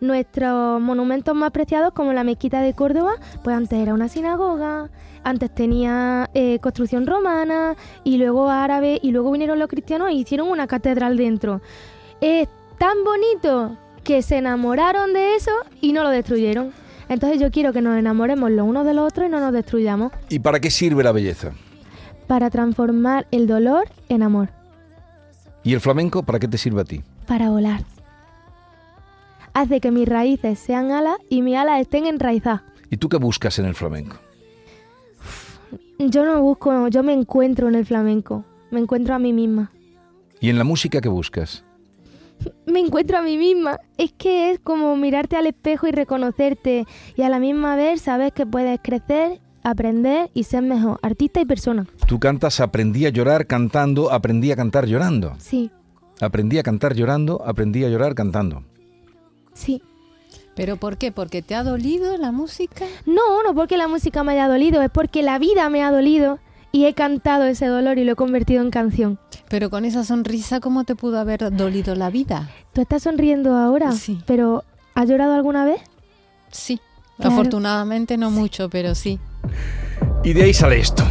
Nuestros 0.02 0.80
monumentos 0.80 1.32
más 1.36 1.52
preciados, 1.52 1.92
como 1.92 2.12
la 2.12 2.24
mezquita 2.24 2.60
de 2.60 2.74
Córdoba, 2.74 3.12
pues 3.44 3.56
antes 3.56 3.78
era 3.78 3.94
una 3.94 4.08
sinagoga, 4.08 4.90
antes 5.22 5.54
tenía 5.54 6.28
eh, 6.34 6.58
construcción 6.58 7.06
romana 7.06 7.76
y 8.02 8.18
luego 8.18 8.50
árabe 8.50 8.98
y 9.00 9.12
luego 9.12 9.30
vinieron 9.30 9.60
los 9.60 9.68
cristianos 9.68 10.08
e 10.08 10.14
hicieron 10.14 10.48
una 10.48 10.66
catedral 10.66 11.16
dentro. 11.16 11.60
Es 12.20 12.48
tan 12.78 13.04
bonito 13.04 13.76
que 14.02 14.22
se 14.22 14.38
enamoraron 14.38 15.12
de 15.12 15.36
eso 15.36 15.52
y 15.80 15.92
no 15.92 16.02
lo 16.02 16.08
destruyeron. 16.10 16.72
Entonces 17.08 17.38
yo 17.40 17.52
quiero 17.52 17.72
que 17.72 17.80
nos 17.80 17.96
enamoremos 17.96 18.50
los 18.50 18.66
unos 18.66 18.84
de 18.84 18.94
los 18.94 19.06
otros 19.06 19.28
y 19.28 19.30
no 19.30 19.38
nos 19.38 19.52
destruyamos 19.52 20.10
¿Y 20.28 20.40
para 20.40 20.58
qué 20.58 20.70
sirve 20.72 21.04
la 21.04 21.12
belleza? 21.12 21.52
para 22.26 22.50
transformar 22.50 23.28
el 23.30 23.46
dolor 23.46 23.84
en 24.08 24.24
amor, 24.24 24.48
¿Y 25.62 25.74
el 25.74 25.80
flamenco 25.80 26.24
para 26.24 26.40
qué 26.40 26.48
te 26.48 26.58
sirve 26.58 26.80
a 26.80 26.84
ti? 26.84 27.02
para 27.28 27.50
volar. 27.50 27.82
Hace 29.54 29.80
que 29.80 29.90
mis 29.90 30.08
raíces 30.08 30.58
sean 30.58 30.90
alas 30.90 31.16
y 31.28 31.42
mis 31.42 31.56
alas 31.56 31.80
estén 31.80 32.06
enraizadas. 32.06 32.62
¿Y 32.90 32.96
tú 32.96 33.08
qué 33.08 33.18
buscas 33.18 33.58
en 33.58 33.66
el 33.66 33.74
flamenco? 33.74 34.16
Yo 35.98 36.24
no 36.24 36.40
busco, 36.40 36.88
yo 36.88 37.02
me 37.02 37.12
encuentro 37.12 37.68
en 37.68 37.74
el 37.74 37.86
flamenco, 37.86 38.44
me 38.70 38.80
encuentro 38.80 39.14
a 39.14 39.18
mí 39.18 39.32
misma. 39.32 39.70
¿Y 40.40 40.50
en 40.50 40.58
la 40.58 40.64
música 40.64 41.00
qué 41.00 41.08
buscas? 41.08 41.64
Me 42.66 42.80
encuentro 42.80 43.18
a 43.18 43.22
mí 43.22 43.36
misma. 43.36 43.78
Es 43.98 44.12
que 44.12 44.50
es 44.50 44.58
como 44.58 44.96
mirarte 44.96 45.36
al 45.36 45.46
espejo 45.46 45.86
y 45.86 45.92
reconocerte 45.92 46.86
y 47.14 47.22
a 47.22 47.28
la 47.28 47.38
misma 47.38 47.76
vez 47.76 48.00
sabes 48.00 48.32
que 48.32 48.46
puedes 48.46 48.80
crecer, 48.82 49.40
aprender 49.62 50.30
y 50.34 50.44
ser 50.44 50.62
mejor, 50.62 50.98
artista 51.02 51.40
y 51.40 51.44
persona. 51.44 51.86
Tú 52.08 52.18
cantas 52.18 52.58
Aprendí 52.58 53.06
a 53.06 53.10
llorar 53.10 53.46
cantando, 53.46 54.10
aprendí 54.10 54.50
a 54.50 54.56
cantar 54.56 54.86
llorando. 54.86 55.34
Sí, 55.38 55.70
Aprendí 56.20 56.58
a 56.58 56.62
cantar 56.62 56.94
llorando, 56.94 57.42
aprendí 57.44 57.84
a 57.84 57.88
llorar 57.88 58.14
cantando. 58.14 58.62
Sí. 59.54 59.82
¿Pero 60.54 60.76
por 60.76 60.98
qué? 60.98 61.12
¿Porque 61.12 61.40
te 61.40 61.54
ha 61.54 61.62
dolido 61.64 62.16
la 62.18 62.30
música? 62.30 62.84
No, 63.06 63.42
no 63.42 63.54
porque 63.54 63.78
la 63.78 63.88
música 63.88 64.22
me 64.22 64.32
haya 64.32 64.48
dolido, 64.48 64.82
es 64.82 64.90
porque 64.90 65.22
la 65.22 65.38
vida 65.38 65.68
me 65.70 65.82
ha 65.82 65.90
dolido 65.90 66.38
y 66.72 66.84
he 66.84 66.92
cantado 66.94 67.44
ese 67.44 67.66
dolor 67.66 67.98
y 67.98 68.04
lo 68.04 68.12
he 68.12 68.16
convertido 68.16 68.62
en 68.62 68.70
canción. 68.70 69.18
Pero 69.48 69.70
con 69.70 69.84
esa 69.86 70.04
sonrisa, 70.04 70.60
¿cómo 70.60 70.84
te 70.84 70.94
pudo 70.94 71.18
haber 71.18 71.54
dolido 71.56 71.94
la 71.94 72.10
vida? 72.10 72.50
Tú 72.74 72.82
estás 72.82 73.02
sonriendo 73.02 73.56
ahora, 73.56 73.92
Sí. 73.92 74.20
pero 74.26 74.64
¿has 74.94 75.08
llorado 75.08 75.34
alguna 75.34 75.64
vez? 75.64 75.80
Sí. 76.50 76.80
Claro. 77.16 77.32
Afortunadamente 77.32 78.16
no 78.18 78.30
mucho, 78.30 78.68
pero 78.68 78.94
sí. 78.94 79.18
Y 80.24 80.32
de 80.34 80.44
ahí 80.44 80.54
sale 80.54 80.80
esto. 80.80 81.02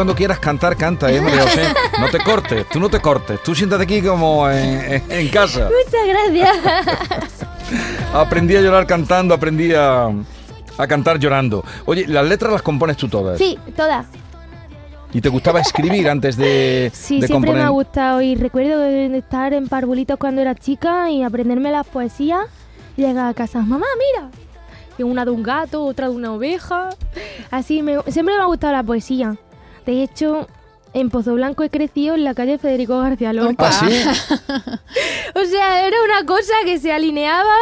Cuando 0.00 0.14
quieras 0.14 0.38
cantar, 0.38 0.76
canta, 0.78 1.12
¿eh, 1.12 1.20
María 1.20 1.42
José? 1.42 1.62
No 2.00 2.08
te 2.08 2.18
cortes, 2.20 2.66
tú 2.70 2.80
no 2.80 2.88
te 2.88 3.00
cortes. 3.00 3.42
Tú 3.42 3.54
siéntate 3.54 3.82
aquí 3.84 4.00
como 4.00 4.48
en, 4.48 5.02
en- 5.10 5.28
casa. 5.28 5.68
Muchas 5.68 6.06
gracias. 6.08 7.46
Aprendí 8.14 8.56
a 8.56 8.62
llorar 8.62 8.86
cantando, 8.86 9.34
aprendí 9.34 9.74
a, 9.74 10.06
a 10.78 10.86
cantar 10.86 11.18
llorando. 11.18 11.62
Oye, 11.84 12.06
las 12.08 12.26
letras 12.26 12.50
las 12.50 12.62
compones 12.62 12.96
tú 12.96 13.08
todas. 13.08 13.36
Sí, 13.36 13.58
todas. 13.76 14.06
¿Y 15.12 15.20
te 15.20 15.28
gustaba 15.28 15.60
escribir 15.60 16.08
antes 16.08 16.36
de, 16.38 16.90
Sí, 16.94 17.20
de 17.20 17.26
siempre 17.26 17.48
componer? 17.50 17.56
me 17.56 17.62
ha 17.64 17.68
gustado 17.68 18.22
y 18.22 18.36
recuerdo 18.36 18.82
estar 18.84 19.52
en 19.52 19.68
parvulitos 19.68 20.16
cuando 20.18 20.40
era 20.40 20.54
chica 20.54 21.10
y 21.10 21.22
aprenderme 21.22 21.70
las 21.70 21.86
poesías 21.86 22.46
y 22.96 23.02
llegar 23.02 23.26
a 23.26 23.34
casa, 23.34 23.60
mamá, 23.60 23.84
mira. 24.16 24.30
Y 24.96 25.02
una 25.02 25.26
de 25.26 25.30
un 25.30 25.42
gato, 25.42 25.84
otra 25.84 26.08
de 26.08 26.14
una 26.14 26.32
oveja. 26.32 26.88
Así, 27.50 27.82
me, 27.82 27.98
siempre 28.08 28.34
me 28.36 28.40
ha 28.40 28.46
gustado 28.46 28.72
la 28.72 28.82
poesía. 28.82 29.36
De 29.86 30.02
hecho, 30.02 30.46
en 30.92 31.10
Pozo 31.10 31.34
Blanco 31.34 31.62
he 31.62 31.70
crecido 31.70 32.14
en 32.14 32.24
la 32.24 32.34
calle 32.34 32.58
Federico 32.58 32.98
García 33.00 33.32
Lorca. 33.32 33.68
¿Ah, 33.68 33.72
sí? 33.72 33.86
O 35.40 35.44
sea, 35.44 35.86
era 35.86 35.96
una 36.02 36.26
cosa 36.26 36.52
que 36.64 36.78
se 36.78 36.92
alineaba. 36.92 37.54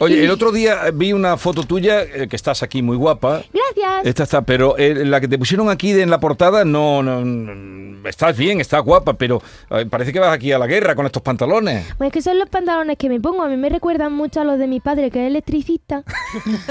Oye, 0.00 0.24
el 0.24 0.30
otro 0.30 0.50
día 0.52 0.80
vi 0.92 1.12
una 1.12 1.36
foto 1.36 1.62
tuya, 1.62 2.02
eh, 2.02 2.26
que 2.28 2.36
estás 2.36 2.62
aquí 2.62 2.82
muy 2.82 2.96
guapa. 2.96 3.42
Gracias. 3.52 4.06
Esta 4.06 4.22
está, 4.24 4.42
pero 4.42 4.76
eh, 4.76 5.04
la 5.04 5.20
que 5.20 5.28
te 5.28 5.38
pusieron 5.38 5.70
aquí 5.70 5.92
de- 5.92 6.02
en 6.02 6.10
la 6.10 6.18
portada, 6.20 6.64
no, 6.64 7.02
no, 7.02 7.24
no, 7.24 8.08
estás 8.08 8.36
bien, 8.36 8.60
estás 8.60 8.82
guapa, 8.82 9.14
pero 9.14 9.40
eh, 9.70 9.86
parece 9.88 10.12
que 10.12 10.18
vas 10.18 10.32
aquí 10.32 10.52
a 10.52 10.58
la 10.58 10.66
guerra 10.66 10.94
con 10.94 11.06
estos 11.06 11.22
pantalones. 11.22 11.86
Pues 11.96 12.08
es 12.08 12.12
que 12.12 12.22
son 12.22 12.38
los 12.38 12.48
pantalones 12.48 12.98
que 12.98 13.08
me 13.08 13.20
pongo. 13.20 13.42
A 13.44 13.48
mí 13.48 13.56
me 13.56 13.68
recuerdan 13.68 14.12
mucho 14.12 14.40
a 14.40 14.44
los 14.44 14.58
de 14.58 14.66
mi 14.66 14.80
padre, 14.80 15.10
que 15.10 15.22
es 15.24 15.28
electricista. 15.28 16.02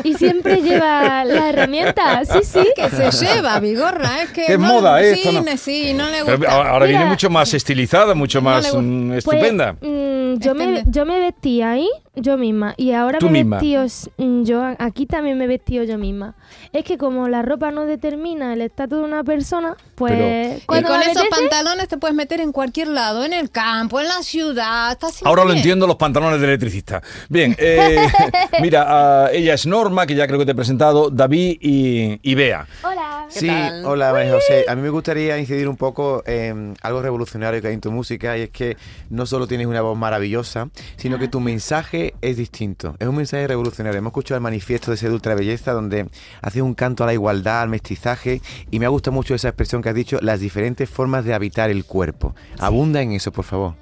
y 0.03 0.13
siempre 0.15 0.57
lleva 0.61 1.23
las 1.25 1.45
herramientas. 1.53 2.27
Sí, 2.29 2.39
sí. 2.43 2.67
Que 2.75 2.89
se 2.89 3.25
lleva, 3.25 3.59
Vigorra, 3.59 4.21
es 4.23 4.31
que... 4.31 4.45
Qué 4.45 4.57
no- 4.57 4.67
moda, 4.67 5.01
¿eh? 5.01 5.15
Sí, 5.15 5.29
Esto 5.29 5.41
no. 5.41 5.57
sí, 5.57 5.93
no 5.93 6.05
le 6.09 6.23
Pero 6.25 6.37
gusta. 6.37 6.51
ahora 6.53 6.69
ahora 6.71 6.85
viene 6.85 6.99
Mira. 7.03 7.11
mucho 7.11 7.29
más 7.29 7.53
estilizada, 7.53 8.13
mucho 8.13 8.41
más 8.41 8.73
mm, 8.75 9.07
Pues, 9.09 9.17
estupenda. 9.19 9.73
mm, 9.81 10.39
yo, 10.39 10.55
me, 10.55 10.83
yo 10.87 11.05
me 11.05 11.19
vestí 11.19 11.61
ahí 11.61 11.87
yo 12.15 12.37
misma 12.37 12.73
y 12.77 12.91
ahora 12.91 13.02
Tú 13.19 13.27
me 13.29 13.43
misma. 13.43 13.57
vestido 13.59 13.85
mm, 14.17 14.43
yo 14.43 14.63
aquí 14.79 15.05
también 15.05 15.37
me 15.37 15.45
he 15.45 15.47
vestido 15.47 15.83
yo 15.83 15.97
misma. 15.97 16.35
Es 16.71 16.83
que 16.83 16.97
como 16.97 17.27
la 17.27 17.41
ropa 17.41 17.71
no 17.71 17.85
determina 17.85 18.53
el 18.53 18.61
estatus 18.61 18.99
de 18.99 19.05
una 19.05 19.23
persona, 19.23 19.75
pues 19.95 20.13
Pero- 20.13 20.57
Y 20.57 20.61
cuando 20.65 20.89
con 20.89 21.01
esos 21.01 21.23
apetece- 21.23 21.29
pantalones 21.49 21.87
te 21.87 21.97
puedes 21.97 22.15
meter 22.15 22.39
en 22.41 22.51
cualquier 22.51 22.87
lado, 22.89 23.23
en 23.25 23.33
el 23.33 23.49
campo, 23.51 23.99
en 23.99 24.07
la 24.07 24.21
ciudad, 24.23 24.91
está 24.91 25.07
Ahora 25.27 25.45
lo 25.45 25.53
entiendo 25.53 25.87
los 25.87 25.95
pantalones 25.97 26.39
de 26.39 26.47
electricista. 26.47 27.01
Bien, 27.29 27.55
eh, 27.57 27.97
mira, 28.61 28.85
ah, 28.87 29.29
ella 29.31 29.53
es 29.53 29.65
Norma, 29.65 30.05
que 30.05 30.15
ya 30.15 30.27
creo 30.27 30.39
que 30.39 30.45
te 30.45 30.51
he 30.51 30.55
presentado, 30.55 31.09
David 31.09 31.57
y, 31.61 32.19
y 32.21 32.35
Bea. 32.35 32.67
Hola. 32.83 33.25
¿Qué 33.33 33.39
Sí, 33.39 33.47
tal? 33.47 33.85
hola 33.85 34.11
María 34.13 34.33
José. 34.33 34.65
A 34.67 34.75
mí 34.75 34.81
me 34.81 34.89
gustaría 34.89 35.37
incidir 35.37 35.67
un 35.67 35.77
poco 35.77 36.23
en 36.25 36.75
algo 36.81 37.01
revolucionario 37.01 37.61
que 37.61 37.67
hay 37.69 37.73
en 37.73 37.81
tu 37.81 37.91
música 37.91 38.37
y 38.37 38.41
es 38.41 38.49
que 38.49 38.77
no 39.09 39.25
solo 39.25 39.47
tienes 39.47 39.67
una 39.67 39.81
voz 39.81 39.97
maravillosa, 39.97 40.69
sino 40.97 41.17
que 41.17 41.27
tu 41.27 41.39
mensaje 41.39 42.13
es 42.21 42.37
distinto. 42.37 42.82
Es 42.99 43.07
un 43.07 43.15
mensaje 43.15 43.47
revolucionario. 43.47 43.97
Hemos 43.97 44.11
escuchado 44.11 44.37
el 44.37 44.43
manifiesto 44.43 44.91
de 44.91 44.97
Sed 44.97 45.11
Ultra 45.11 45.35
Belleza 45.35 45.71
donde 45.73 46.07
haces 46.41 46.61
un 46.61 46.73
canto 46.73 47.03
a 47.03 47.07
la 47.07 47.13
igualdad, 47.13 47.61
al 47.61 47.69
mestizaje 47.69 48.41
y 48.71 48.79
me 48.79 48.85
ha 48.85 48.89
gustado 48.89 49.13
mucho 49.13 49.35
esa 49.35 49.49
expresión 49.49 49.81
que 49.81 49.89
has 49.89 49.95
dicho, 49.95 50.19
las 50.21 50.39
diferentes 50.39 50.89
formas 50.89 51.25
de 51.25 51.33
habitar 51.33 51.69
el 51.69 51.85
cuerpo. 51.85 52.35
Abunda 52.59 53.01
en 53.01 53.13
eso, 53.13 53.31
por 53.31 53.45
favor. 53.45 53.75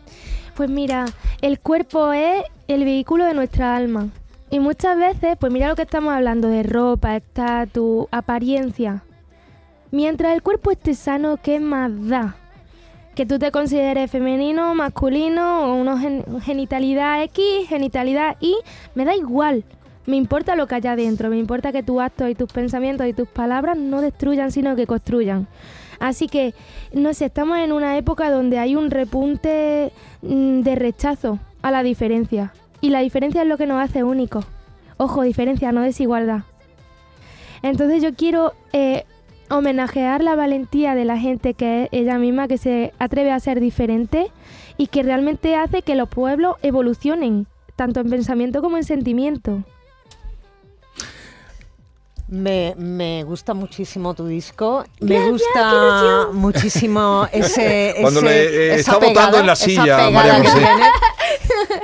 Pues 0.56 0.70
mira, 0.70 1.06
el 1.42 1.60
cuerpo 1.60 2.14
es 2.14 2.44
el 2.68 2.86
vehículo 2.86 3.26
de 3.26 3.34
nuestra 3.34 3.76
alma. 3.76 4.10
Y 4.50 4.60
muchas 4.60 4.98
veces, 4.98 5.38
pues 5.40 5.52
mira 5.52 5.70
lo 5.70 5.76
que 5.76 5.84
estamos 5.84 6.14
hablando 6.14 6.50
de 6.50 6.64
ropa, 6.64 7.16
estatus, 7.16 8.08
apariencia. 8.12 9.04
Mientras 9.92 10.34
el 10.34 10.42
cuerpo 10.42 10.72
esté 10.72 10.94
sano, 10.94 11.38
¿qué 11.42 11.60
más 11.60 11.92
da? 12.08 12.36
Que 13.22 13.28
tú 13.28 13.38
te 13.38 13.52
consideres 13.52 14.10
femenino, 14.10 14.74
masculino, 14.74 15.66
o 15.66 15.76
una 15.76 16.00
gen- 16.00 16.26
genitalidad 16.42 17.22
X, 17.22 17.68
genitalidad 17.70 18.36
Y, 18.40 18.56
me 18.96 19.06
da 19.06 19.16
igual. 19.16 19.64
Me 20.08 20.16
importa 20.16 20.56
lo 20.56 20.66
que 20.66 20.74
haya 20.74 20.96
dentro, 20.96 21.30
me 21.30 21.38
importa 21.38 21.72
que 21.72 21.84
tus 21.84 22.02
actos 22.02 22.32
y 22.32 22.34
tus 22.34 22.52
pensamientos 22.52 23.06
y 23.06 23.14
tus 23.14 23.28
palabras 23.28 23.78
no 23.78 24.02
destruyan, 24.02 24.52
sino 24.52 24.76
que 24.76 24.88
construyan. 24.88 25.46
Así 26.00 26.28
que, 26.28 26.56
no 26.94 27.14
sé, 27.14 27.26
estamos 27.26 27.60
en 27.60 27.74
una 27.74 27.96
época 27.96 28.32
donde 28.32 28.58
hay 28.58 28.76
un 28.76 28.90
repunte 28.90 29.92
mm, 30.24 30.62
de 30.62 30.74
rechazo 30.74 31.38
a 31.62 31.70
la 31.70 31.84
diferencia. 31.84 32.54
Y 32.82 32.90
la 32.90 33.02
diferencia 33.02 33.44
es 33.44 33.48
lo 33.48 33.58
que 33.60 33.68
nos 33.68 33.84
hace 33.84 34.04
únicos. 34.04 34.48
Ojo, 34.98 35.22
diferencia, 35.22 35.72
no 35.72 35.82
desigualdad. 35.82 36.40
Entonces 37.62 38.02
yo 38.02 38.16
quiero 38.16 38.54
eh, 38.74 39.06
homenajear 39.52 40.24
la 40.24 40.36
valentía 40.36 40.96
de 40.96 41.06
la 41.06 41.18
gente 41.18 41.54
que 41.54 41.84
es 41.84 41.90
ella 41.92 42.18
misma, 42.18 42.48
que 42.48 42.58
se 42.58 42.94
atreve 43.00 43.32
a 43.32 43.40
ser 43.40 43.60
diferente 43.60 44.32
y 44.78 44.88
que 44.88 45.04
realmente 45.04 45.56
hace 45.56 45.82
que 45.82 45.96
los 45.96 46.10
pueblos 46.10 46.56
evolucionen, 46.62 47.48
tanto 47.76 48.00
en 48.00 48.10
pensamiento 48.10 48.62
como 48.62 48.78
en 48.78 48.84
sentimiento. 48.84 49.64
Me, 52.32 52.74
me 52.78 53.24
gusta 53.26 53.54
muchísimo 53.54 54.14
tu 54.14 54.26
disco. 54.26 54.86
Me 55.02 55.30
gusta 55.30 56.28
muchísimo 56.32 57.28
ese. 57.34 57.94
Cuando 58.02 58.22
ese- 58.22 58.30
le, 58.30 58.44
eh, 58.46 58.76
esa 58.80 58.94
está 58.94 59.06
botando 59.06 59.40
en 59.40 59.48
la 59.48 59.56
silla, 59.56 60.10
María 60.10 60.36
José. 60.44 60.66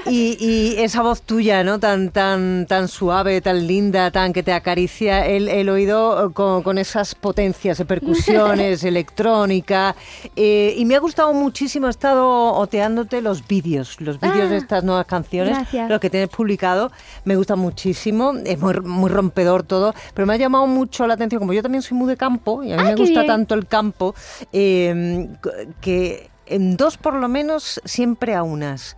Y, 0.05 0.37
y 0.39 0.81
esa 0.81 1.01
voz 1.01 1.21
tuya, 1.21 1.63
¿no? 1.65 1.79
Tan, 1.79 2.11
tan, 2.11 2.65
tan 2.67 2.87
suave, 2.87 3.41
tan 3.41 3.67
linda, 3.67 4.09
tan 4.11 4.31
que 4.31 4.41
te 4.41 4.53
acaricia 4.53 5.25
el, 5.25 5.49
el 5.49 5.67
oído 5.69 6.31
con, 6.33 6.63
con 6.63 6.77
esas 6.77 7.13
potencias 7.13 7.77
de 7.77 7.85
percusiones, 7.85 8.83
electrónica. 8.85 9.95
Eh, 10.35 10.73
y 10.77 10.85
me 10.85 10.95
ha 10.95 10.99
gustado 10.99 11.33
muchísimo, 11.33 11.87
he 11.87 11.89
estado 11.89 12.53
oteándote 12.53 13.21
los 13.21 13.45
vídeos, 13.47 13.99
los 13.99 14.19
vídeos 14.19 14.49
de 14.49 14.55
Ah, 14.55 14.59
estas 14.59 14.83
nuevas 14.85 15.05
canciones, 15.05 15.53
gracias. 15.57 15.89
lo 15.89 15.99
que 15.99 16.09
tienes 16.09 16.29
publicado. 16.29 16.91
Me 17.25 17.35
gusta 17.35 17.55
muchísimo, 17.57 18.33
es 18.45 18.59
muy, 18.59 18.79
muy 18.81 19.09
rompedor 19.09 19.63
todo, 19.63 19.93
pero 20.13 20.25
me 20.25 20.33
ha 20.37 20.39
llamado 20.39 20.67
mucho 20.67 21.05
la 21.07 21.15
atención, 21.15 21.39
como 21.39 21.53
yo 21.53 21.61
también 21.61 21.81
soy 21.81 21.97
muy 21.97 22.07
de 22.07 22.17
campo 22.17 22.63
y 22.63 22.71
a 22.71 22.77
mí 22.77 22.83
Ah, 22.83 22.89
me 22.91 22.95
gusta 22.95 23.21
bien. 23.21 23.27
tanto 23.27 23.55
el 23.55 23.67
campo, 23.67 24.15
eh, 24.53 25.27
que 25.81 26.29
en 26.45 26.77
dos 26.77 26.97
por 26.97 27.13
lo 27.15 27.27
menos 27.27 27.81
siempre 27.85 28.33
a 28.35 28.43
unas. 28.43 28.95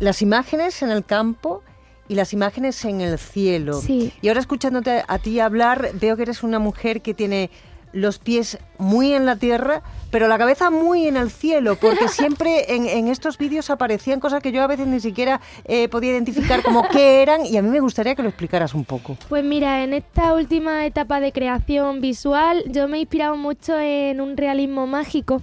Las 0.00 0.20
imágenes 0.20 0.82
en 0.82 0.90
el 0.90 1.04
campo 1.04 1.62
y 2.08 2.14
las 2.14 2.32
imágenes 2.32 2.84
en 2.84 3.00
el 3.00 3.18
cielo. 3.18 3.80
Sí. 3.80 4.12
Y 4.20 4.28
ahora 4.28 4.40
escuchándote 4.40 5.04
a 5.06 5.18
ti 5.18 5.40
hablar, 5.40 5.90
veo 5.94 6.16
que 6.16 6.22
eres 6.22 6.42
una 6.42 6.58
mujer 6.58 7.02
que 7.02 7.14
tiene 7.14 7.50
los 7.96 8.18
pies 8.18 8.58
muy 8.78 9.12
en 9.14 9.24
la 9.26 9.36
tierra, 9.36 9.82
pero 10.10 10.28
la 10.28 10.38
cabeza 10.38 10.70
muy 10.70 11.08
en 11.08 11.16
el 11.16 11.30
cielo, 11.30 11.76
porque 11.76 12.08
siempre 12.20 12.74
en, 12.74 12.86
en 12.86 13.08
estos 13.08 13.38
vídeos 13.38 13.70
aparecían 13.70 14.20
cosas 14.20 14.42
que 14.42 14.52
yo 14.52 14.62
a 14.62 14.66
veces 14.66 14.86
ni 14.86 15.00
siquiera 15.00 15.40
eh, 15.64 15.88
podía 15.88 16.10
identificar 16.12 16.62
como 16.62 16.86
qué 16.88 17.22
eran, 17.22 17.44
y 17.46 17.56
a 17.56 17.62
mí 17.62 17.68
me 17.70 17.80
gustaría 17.80 18.14
que 18.14 18.22
lo 18.22 18.28
explicaras 18.28 18.74
un 18.74 18.84
poco. 18.84 19.16
Pues 19.28 19.44
mira, 19.44 19.82
en 19.82 19.94
esta 19.94 20.34
última 20.34 20.84
etapa 20.86 21.20
de 21.20 21.32
creación 21.32 22.00
visual 22.00 22.62
yo 22.66 22.86
me 22.88 22.98
he 22.98 23.00
inspirado 23.00 23.36
mucho 23.36 23.78
en 23.78 24.20
un 24.20 24.36
realismo 24.36 24.86
mágico, 24.86 25.42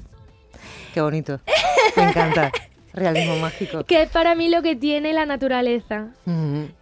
Qué 0.93 1.01
bonito. 1.01 1.39
Me 1.97 2.03
encanta. 2.03 2.51
Realismo 2.93 3.37
mágico. 3.37 3.83
que 3.85 4.03
es 4.03 4.09
para 4.11 4.35
mí 4.35 4.47
lo 4.49 4.61
que 4.61 4.75
tiene 4.75 5.11
la 5.13 5.25
naturaleza. 5.25 6.09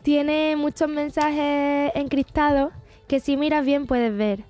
Tiene 0.04 0.58
muchos 0.58 0.90
mensajes 0.90 1.92
encriptados 1.96 2.74
que 3.08 3.22
si 3.22 3.38
miras 3.38 3.66
bien 3.66 3.88
puedes 3.88 4.14
ver. 4.16 4.44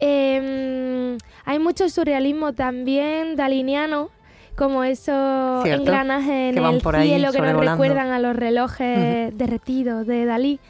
Em, 0.00 1.18
hay 1.44 1.58
mucho 1.58 1.88
surrealismo 1.88 2.52
también 2.52 3.36
daliniano, 3.36 4.10
como 4.56 4.84
esos 4.84 5.62
Cierto, 5.62 5.82
engranajes 5.82 6.56
en 6.56 6.58
el 6.58 6.80
cielo 6.80 7.32
que 7.32 7.40
nos 7.40 7.64
recuerdan 7.64 8.10
a 8.10 8.18
los 8.18 8.34
relojes 8.34 9.36
derretidos 9.36 10.06
de 10.06 10.24
Dalí. 10.24 10.60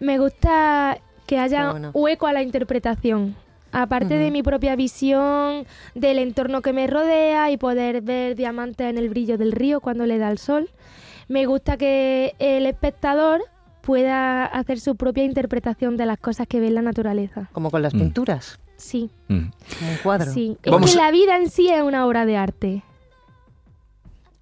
Me 0.00 0.18
gusta 0.18 0.98
que 1.26 1.38
haya 1.38 1.70
bueno. 1.70 1.90
hueco 1.92 2.26
a 2.26 2.32
la 2.32 2.42
interpretación. 2.42 3.36
Aparte 3.70 4.14
de 4.14 4.30
mi 4.30 4.42
propia 4.42 4.76
visión, 4.76 5.66
del 5.94 6.20
entorno 6.20 6.62
que 6.62 6.72
me 6.72 6.86
rodea 6.86 7.50
y 7.50 7.58
poder 7.58 8.00
ver 8.00 8.34
diamantes 8.34 8.88
en 8.88 8.96
el 8.96 9.10
brillo 9.10 9.36
del 9.36 9.52
río 9.52 9.80
cuando 9.82 10.06
le 10.06 10.16
da 10.16 10.30
el 10.30 10.38
sol, 10.38 10.70
me 11.28 11.44
gusta 11.44 11.76
que 11.76 12.34
el 12.38 12.64
espectador 12.64 13.42
pueda 13.88 14.44
hacer 14.44 14.80
su 14.80 14.96
propia 14.96 15.24
interpretación 15.24 15.96
de 15.96 16.04
las 16.04 16.18
cosas 16.18 16.46
que 16.46 16.60
ve 16.60 16.66
en 16.66 16.74
la 16.74 16.82
naturaleza. 16.82 17.48
Como 17.52 17.70
con 17.70 17.80
las 17.80 17.94
Mm. 17.94 17.98
pinturas, 18.00 18.60
Sí, 18.76 19.08
Mm. 19.28 19.46
como 19.78 19.90
un 19.92 19.96
cuadro. 20.02 20.30
sí. 20.30 20.58
Es 20.62 20.70
que 20.70 20.98
a- 21.00 21.04
la 21.04 21.10
vida 21.10 21.36
en 21.38 21.48
sí 21.48 21.68
es 21.70 21.80
una 21.82 22.06
obra 22.06 22.26
de 22.26 22.36
arte. 22.36 22.82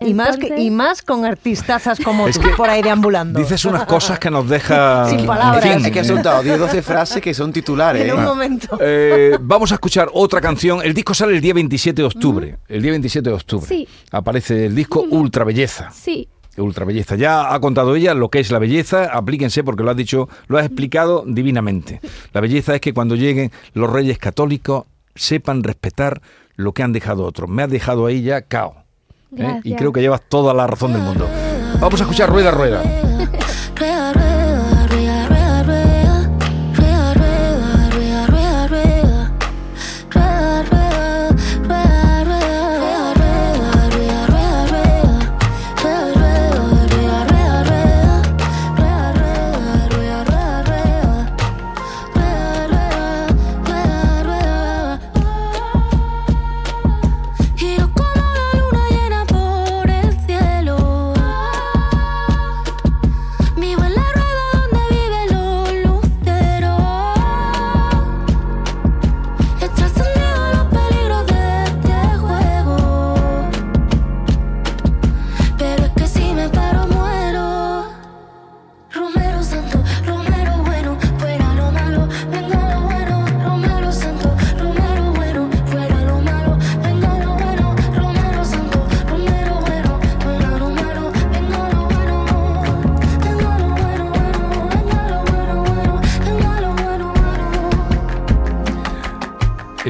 Y, 0.00 0.12
más 0.12 0.36
y 0.58 0.68
más 0.70 1.00
con 1.00 1.24
artistazas 1.24 1.98
como 2.00 2.28
Es 2.28 2.38
tú 2.38 2.42
que 2.48 2.54
por 2.54 2.68
ahí 2.68 2.82
deambulando. 2.82 3.38
Dices 3.38 3.64
unas 3.64 3.86
cosas 3.86 4.18
que 4.18 4.30
nos 4.30 4.46
deja... 4.48 5.06
Sin 5.08 5.20
en 5.20 5.26
palabras. 5.26 5.62
fin, 5.64 5.86
Es 5.86 5.90
que 5.92 6.00
has 6.00 6.06
soltado 6.08 6.42
10 6.42 6.58
12 6.58 6.82
frases 6.82 7.22
que 7.22 7.32
son 7.32 7.50
titulares. 7.52 8.02
en 8.02 8.10
¿eh? 8.10 8.12
un 8.14 8.24
momento. 8.24 8.76
Eh, 8.80 9.38
vamos 9.40 9.70
a 9.70 9.76
escuchar 9.76 10.08
otra 10.12 10.40
canción. 10.42 10.80
El 10.84 10.92
disco 10.92 11.14
sale 11.14 11.34
el 11.36 11.40
día 11.40 11.54
27 11.54 12.02
de 12.02 12.06
octubre. 12.06 12.58
El 12.68 12.82
día 12.82 12.90
27 12.90 13.30
de 13.30 13.36
octubre. 13.36 13.66
Sí. 13.66 13.88
Aparece 14.10 14.66
el 14.66 14.74
disco 14.74 15.00
Ultra 15.08 15.44
Belleza. 15.44 15.90
Sí, 15.92 16.28
Ultra 16.56 16.84
Belleza. 16.84 17.16
Ya 17.16 17.54
ha 17.54 17.60
contado 17.60 17.94
ella 17.94 18.14
lo 18.14 18.28
que 18.28 18.40
es 18.40 18.50
la 18.50 18.58
belleza. 18.58 19.04
Aplíquense 19.12 19.64
porque 19.64 19.82
lo 19.82 19.90
has 19.90 19.96
dicho, 19.96 20.28
lo 20.48 20.58
has 20.58 20.66
explicado 20.66 21.24
divinamente. 21.26 22.00
La 22.32 22.40
belleza 22.40 22.74
es 22.74 22.80
que 22.80 22.94
cuando 22.94 23.16
lleguen 23.16 23.50
los 23.74 23.90
reyes 23.90 24.18
católicos 24.18 24.84
sepan 25.14 25.62
respetar 25.62 26.20
lo 26.56 26.72
que 26.72 26.82
han 26.82 26.92
dejado 26.92 27.24
otros. 27.24 27.48
Me 27.48 27.62
has 27.62 27.70
dejado 27.70 28.06
ahí 28.06 28.22
ya 28.22 28.42
cao. 28.42 28.84
¿eh? 29.36 29.60
Y 29.64 29.74
creo 29.74 29.92
que 29.92 30.00
llevas 30.00 30.22
toda 30.28 30.54
la 30.54 30.66
razón 30.66 30.92
del 30.92 31.02
mundo. 31.02 31.28
Vamos 31.80 32.00
a 32.00 32.04
escuchar 32.04 32.30
Rueda. 32.30 32.50
Rueda, 32.50 32.82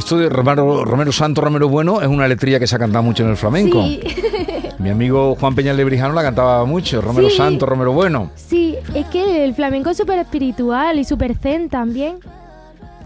Esto 0.07 0.19
de 0.19 0.29
Romero, 0.29 0.85
Romero 0.85 1.11
Santo, 1.11 1.41
Romero 1.41 1.69
Bueno 1.69 2.01
es 2.01 2.07
una 2.07 2.29
letría 2.29 2.61
que 2.61 2.69
se 2.69 2.77
ha 2.77 2.79
cantado 2.79 3.03
mucho 3.03 3.25
en 3.25 3.31
el 3.31 3.37
flamenco. 3.37 3.83
Sí, 3.83 4.01
Mi 4.79 4.91
amigo 4.91 5.35
Juan 5.35 5.57
Peñal 5.57 5.77
Lebrijano 5.77 6.15
la 6.15 6.23
cantaba 6.23 6.65
mucho. 6.65 7.01
Romero 7.01 7.29
Sí. 7.29 7.37
Santo, 7.37 7.67
Romero 7.67 7.93
Bueno. 7.93 8.31
sí, 8.37 8.77
es 8.95 9.05
que 9.07 9.45
el 9.45 9.53
flamenco 9.57 9.91
es 9.91 9.97
súper 9.97 10.21
espiritual 10.21 11.01
y 11.01 11.05
súper 11.05 11.35
zen 11.37 11.69
también. 11.69 12.19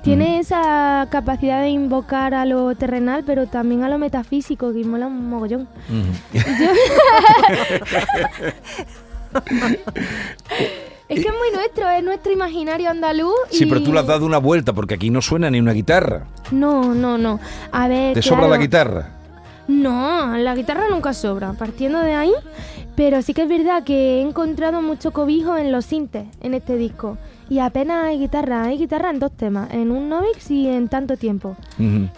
Tiene 0.02 0.36
Mm. 0.36 0.40
esa 0.40 1.08
capacidad 1.10 1.62
de 1.62 1.70
invocar 1.70 2.34
a 2.34 2.44
lo 2.44 2.74
terrenal, 2.74 3.22
pero 3.24 3.46
también 3.46 3.82
a 3.82 3.88
lo 3.88 3.96
metafísico, 3.96 4.70
que 4.74 4.84
mola 4.84 5.06
un 5.06 5.30
mogollón. 5.30 5.68
Es 11.10 11.20
que 11.22 11.28
es 11.28 11.34
muy 11.34 11.50
nuestro, 11.54 11.88
es 11.90 12.02
nuestro 12.04 12.32
imaginario 12.32 12.88
andaluz. 12.88 13.34
Sí, 13.50 13.64
y- 13.64 13.66
pero 13.66 13.82
tú 13.82 13.92
le 13.92 13.98
has 14.00 14.06
dado 14.06 14.24
una 14.24 14.38
vuelta 14.38 14.72
porque 14.72 14.94
aquí 14.94 15.10
no 15.10 15.20
suena 15.20 15.50
ni 15.50 15.58
una 15.60 15.72
guitarra. 15.72 16.24
No, 16.52 16.94
no, 16.94 17.18
no. 17.18 17.40
A 17.72 17.88
ver. 17.88 18.14
¿Te 18.14 18.22
sobra 18.22 18.46
la 18.48 18.56
guitarra? 18.56 19.08
No, 19.68 20.36
la 20.36 20.54
guitarra 20.54 20.84
nunca 20.90 21.12
sobra, 21.12 21.52
partiendo 21.52 22.00
de 22.00 22.14
ahí. 22.14 22.32
Pero 22.96 23.22
sí 23.22 23.34
que 23.34 23.42
es 23.42 23.48
verdad 23.48 23.84
que 23.84 24.18
he 24.18 24.20
encontrado 24.20 24.82
mucho 24.82 25.12
cobijo 25.12 25.56
en 25.56 25.72
los 25.72 25.84
sintes 25.86 26.26
en 26.42 26.54
este 26.54 26.76
disco. 26.76 27.16
Y 27.50 27.58
apenas 27.58 28.04
hay 28.06 28.18
guitarra, 28.18 28.62
hay 28.62 28.78
guitarra 28.78 29.10
en 29.10 29.18
dos 29.18 29.32
temas, 29.32 29.68
en 29.72 29.90
un 29.90 30.08
Novix 30.08 30.50
y 30.50 30.68
en 30.68 30.88
tanto 30.88 31.16
tiempo. 31.18 31.56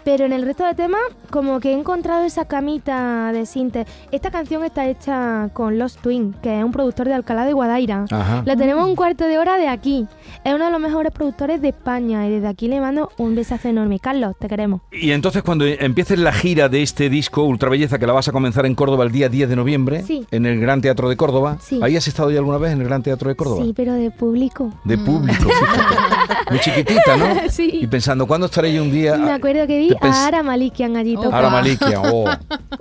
Pero 0.04 0.26
en 0.26 0.32
el 0.32 0.42
resto 0.44 0.64
de 0.66 0.74
temas, 0.74 1.00
como 1.30 1.58
que 1.58 1.70
he 1.70 1.72
encontrado 1.72 2.24
esa 2.24 2.44
camita 2.44 3.32
de 3.32 3.46
sinte. 3.46 3.86
Esta 4.10 4.30
canción 4.30 4.62
está 4.64 4.86
hecha 4.86 5.48
con 5.54 5.78
Los 5.78 5.96
Twin, 5.96 6.34
que 6.42 6.58
es 6.58 6.64
un 6.64 6.70
productor 6.70 7.08
de 7.08 7.14
Alcalá 7.14 7.44
de 7.46 7.52
Guadaira. 7.54 8.04
Ajá. 8.10 8.42
Lo 8.44 8.56
tenemos 8.56 8.86
un 8.86 8.94
cuarto 8.94 9.24
de 9.24 9.38
hora 9.38 9.56
de 9.56 9.68
aquí. 9.68 10.06
Es 10.44 10.54
uno 10.54 10.66
de 10.66 10.70
los 10.70 10.80
mejores 10.80 11.12
productores 11.12 11.62
de 11.62 11.68
España 11.70 12.26
y 12.26 12.30
desde 12.30 12.48
aquí 12.48 12.68
le 12.68 12.80
mando 12.80 13.10
un 13.16 13.34
besazo 13.34 13.68
enorme. 13.68 13.98
Carlos, 14.00 14.34
te 14.38 14.48
queremos. 14.48 14.82
Y 14.92 15.12
entonces 15.12 15.42
cuando 15.42 15.64
empieces 15.64 16.18
la 16.18 16.32
gira 16.32 16.68
de 16.68 16.82
este 16.82 17.08
disco 17.08 17.44
Ultra 17.44 17.70
Belleza, 17.70 17.98
que 17.98 18.06
la 18.06 18.12
vas 18.12 18.28
a 18.28 18.32
comenzar 18.32 18.66
en 18.66 18.74
Córdoba 18.74 19.04
el 19.04 19.12
día 19.12 19.28
10 19.30 19.48
de 19.48 19.56
noviembre, 19.56 20.02
Sí. 20.02 20.26
en 20.30 20.44
el 20.44 20.60
Gran 20.60 20.82
Teatro 20.82 21.08
de 21.08 21.16
Córdoba, 21.16 21.56
Sí. 21.60 21.80
¿ahí 21.82 21.96
has 21.96 22.06
estado 22.06 22.30
ya 22.30 22.38
alguna 22.38 22.58
vez 22.58 22.72
en 22.72 22.80
el 22.80 22.86
Gran 22.88 23.02
Teatro 23.02 23.30
de 23.30 23.36
Córdoba? 23.36 23.64
Sí, 23.64 23.72
pero 23.74 23.94
de 23.94 24.10
público. 24.10 24.70
De 24.84 24.98
público, 24.98 25.21
Muy 26.50 26.58
chiquitita, 26.60 27.16
¿no? 27.16 27.26
Sí. 27.50 27.70
Y 27.82 27.86
pensando, 27.86 28.26
¿cuándo 28.26 28.46
estaré 28.46 28.72
yo 28.72 28.82
un 28.82 28.90
día? 28.90 29.16
Me 29.16 29.32
acuerdo 29.32 29.66
que 29.66 29.78
vi 29.78 29.94
a 30.00 30.26
Ara 30.26 30.42
Malikian 30.42 30.96
allí 30.96 31.14
Oh, 31.16 31.22
tocando. 31.22 31.36
Ara 31.36 31.50
Malikia, 31.50 32.00
oh. 32.12 32.24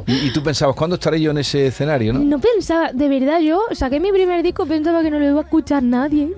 Y, 0.08 0.28
y 0.28 0.34
tú 0.34 0.42
pensabas, 0.44 0.76
¿cuándo 0.76 0.96
estaré 0.96 1.20
yo 1.22 1.32
en 1.32 1.38
ese 1.40 1.68
escenario, 1.68 2.14
no? 2.14 2.20
No 2.20 2.40
pensaba, 2.40 2.92
de 2.92 3.08
verdad, 3.10 3.40
yo 3.40 3.60
saqué 3.72 4.00
mi 4.00 4.12
primer 4.12 4.44
disco, 4.44 4.66
pensaba 4.66 5.02
que 5.02 5.12
no 5.12 5.20
lo 5.20 5.26
iba 5.28 5.40
a 5.40 5.44
escuchar 5.44 5.84
nadie. 5.84 6.30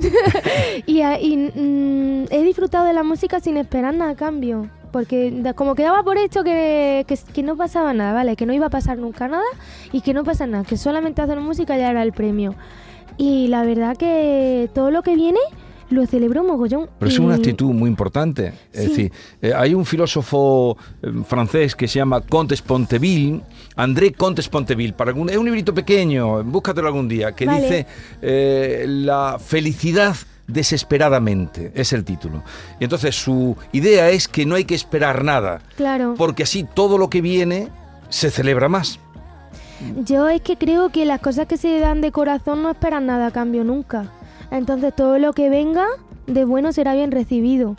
y 0.85 1.01
a- 1.01 1.19
y, 1.19 1.37
mm, 1.37 2.25
he 2.31 2.43
disfrutado 2.43 2.85
de 2.85 2.93
la 2.93 3.03
música 3.03 3.39
sin 3.39 3.57
esperar 3.57 3.93
nada 3.93 4.11
a 4.11 4.15
cambio. 4.15 4.69
Porque 4.91 5.33
como 5.55 5.73
quedaba 5.73 6.03
por 6.03 6.17
hecho 6.19 6.43
que, 6.43 7.03
que, 7.07 7.17
que 7.33 7.41
no 7.41 7.55
pasaba 7.57 7.93
nada, 7.93 8.13
¿vale? 8.13 8.35
Que 8.35 8.45
no 8.45 8.53
iba 8.53 8.67
a 8.67 8.69
pasar 8.69 8.99
nunca 8.99 9.27
nada 9.27 9.41
y 9.91 10.01
que 10.01 10.13
no 10.13 10.23
pasa 10.23 10.45
nada, 10.45 10.63
que 10.65 10.77
solamente 10.77 11.19
hacer 11.21 11.39
música 11.39 11.75
ya 11.77 11.89
era 11.89 12.03
el 12.03 12.13
premio. 12.13 12.53
Y 13.17 13.47
la 13.47 13.63
verdad 13.63 13.97
que 13.97 14.69
todo 14.73 14.91
lo 14.91 15.01
que 15.01 15.15
viene 15.15 15.39
lo 15.93 16.05
celebro 16.05 16.43
mogollón. 16.43 16.89
Pero 16.99 17.09
es 17.11 17.19
una 17.19 17.35
actitud 17.35 17.71
muy 17.73 17.89
importante. 17.89 18.53
Es 18.71 18.89
decir, 18.89 19.11
eh, 19.41 19.53
hay 19.55 19.73
un 19.73 19.85
filósofo 19.85 20.77
eh, 21.01 21.11
francés 21.25 21.75
que 21.75 21.87
se 21.87 21.99
llama 21.99 22.21
Comte 22.21 22.55
Ponteville, 22.65 23.41
André 23.75 24.11
Comte 24.13 24.43
Ponteville, 24.49 24.93
para 24.93 25.11
algún, 25.11 25.29
es 25.29 25.37
un 25.37 25.45
librito 25.45 25.73
pequeño, 25.73 26.43
búscatelo 26.43 26.87
algún 26.87 27.07
día, 27.07 27.31
que 27.33 27.45
Vale. 27.45 27.61
dice 27.61 27.87
eh, 28.21 28.85
la 28.87 29.37
felicidad 29.39 30.15
desesperadamente, 30.47 31.71
es 31.75 31.93
el 31.93 32.03
título. 32.03 32.43
Y 32.79 32.83
entonces 32.83 33.15
su 33.15 33.55
idea 33.71 34.09
es 34.09 34.27
que 34.27 34.45
no 34.45 34.55
hay 34.55 34.65
que 34.65 34.75
esperar 34.75 35.23
nada, 35.23 35.61
Claro. 35.77 36.15
porque 36.17 36.43
así 36.43 36.65
todo 36.73 36.97
lo 36.97 37.09
que 37.09 37.21
viene 37.21 37.69
se 38.09 38.29
celebra 38.29 38.67
más. 38.69 38.99
Yo 40.05 40.29
es 40.29 40.41
que 40.41 40.57
creo 40.57 40.89
que 40.89 41.05
las 41.05 41.19
cosas 41.19 41.47
que 41.47 41.57
se 41.57 41.79
dan 41.79 42.01
de 42.01 42.11
corazón 42.11 42.63
no 42.63 42.69
esperan 42.69 43.05
nada 43.05 43.27
a 43.27 43.31
cambio 43.31 43.63
nunca. 43.63 44.11
Entonces 44.53 44.95
todo 44.95 45.17
lo 45.19 45.33
que 45.33 45.49
venga 45.49 45.85
de 46.27 46.45
bueno 46.45 46.71
será 46.71 46.93
bien 46.95 47.11
recibido. 47.11 47.75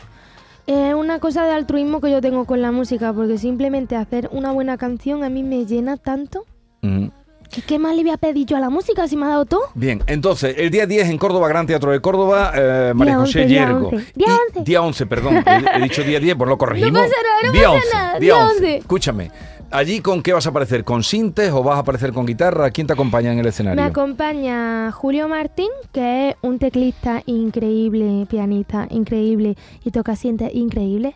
Es 0.67 0.93
una 0.93 1.19
cosa 1.19 1.45
de 1.45 1.51
altruismo 1.51 2.01
que 2.01 2.11
yo 2.11 2.21
tengo 2.21 2.45
con 2.45 2.61
la 2.61 2.71
música, 2.71 3.13
porque 3.13 3.37
simplemente 3.37 3.95
hacer 3.95 4.29
una 4.31 4.51
buena 4.51 4.77
canción 4.77 5.23
a 5.23 5.29
mí 5.29 5.41
me 5.43 5.65
llena 5.65 5.97
tanto. 5.97 6.45
Que 6.81 7.61
¿Qué 7.61 7.77
más 7.79 7.95
le 7.95 8.01
voy 8.01 8.11
a 8.11 8.17
pedir 8.17 8.47
yo 8.47 8.57
a 8.57 8.59
la 8.59 8.69
música 8.71 9.07
si 9.07 9.15
me 9.15 9.25
ha 9.25 9.29
dado 9.29 9.45
todo? 9.45 9.61
Bien, 9.75 10.01
entonces, 10.07 10.55
el 10.57 10.71
día 10.71 10.87
10 10.87 11.07
en 11.09 11.17
Córdoba, 11.19 11.47
Gran 11.47 11.67
Teatro 11.67 11.91
de 11.91 12.01
Córdoba, 12.01 12.51
eh, 12.55 12.91
María 12.95 13.17
José 13.17 13.41
11, 13.43 13.45
día 13.53 13.65
Yergo. 13.67 13.89
11. 13.89 14.05
Día 14.15 14.27
Y- 14.27 14.31
11. 14.57 14.63
Día 14.65 14.81
11, 14.81 15.05
perdón. 15.05 15.35
He, 15.45 15.77
he 15.77 15.81
dicho 15.83 16.03
día 16.03 16.19
10, 16.19 16.35
pues 16.35 16.49
lo 16.49 16.57
corregimos. 16.57 16.99
pasa 17.01 17.13
nada, 17.23 17.41
no 17.45 17.51
día 17.53 17.61
pasa 17.67 17.75
11, 17.75 17.87
nada, 17.93 18.09
Día 18.13 18.19
día 18.19 18.35
11. 18.45 18.55
11. 18.55 18.77
Escúchame, 18.77 19.31
¿allí 19.71 19.99
con 20.01 20.21
qué 20.21 20.33
vas 20.33 20.45
a 20.45 20.49
aparecer? 20.49 20.83
¿Con 20.83 21.03
sintes 21.03 21.51
o 21.51 21.63
vas 21.63 21.77
a 21.77 21.79
aparecer 21.79 22.13
con 22.13 22.25
guitarra? 22.25 22.69
¿Quién 22.71 22.87
te 22.87 22.93
acompaña 22.93 23.31
en 23.33 23.39
el 23.39 23.45
escenario? 23.47 23.81
Me 23.81 23.87
acompaña 23.87 24.91
Julio 24.91 25.27
Martín, 25.27 25.69
que 25.91 26.29
es 26.29 26.35
un 26.41 26.59
teclista 26.59 27.21
increíble, 27.25 28.25
pianista 28.29 28.87
increíble 28.89 29.55
y 29.83 29.91
toca 29.91 30.15
sientes 30.15 30.53
increíble. 30.53 31.15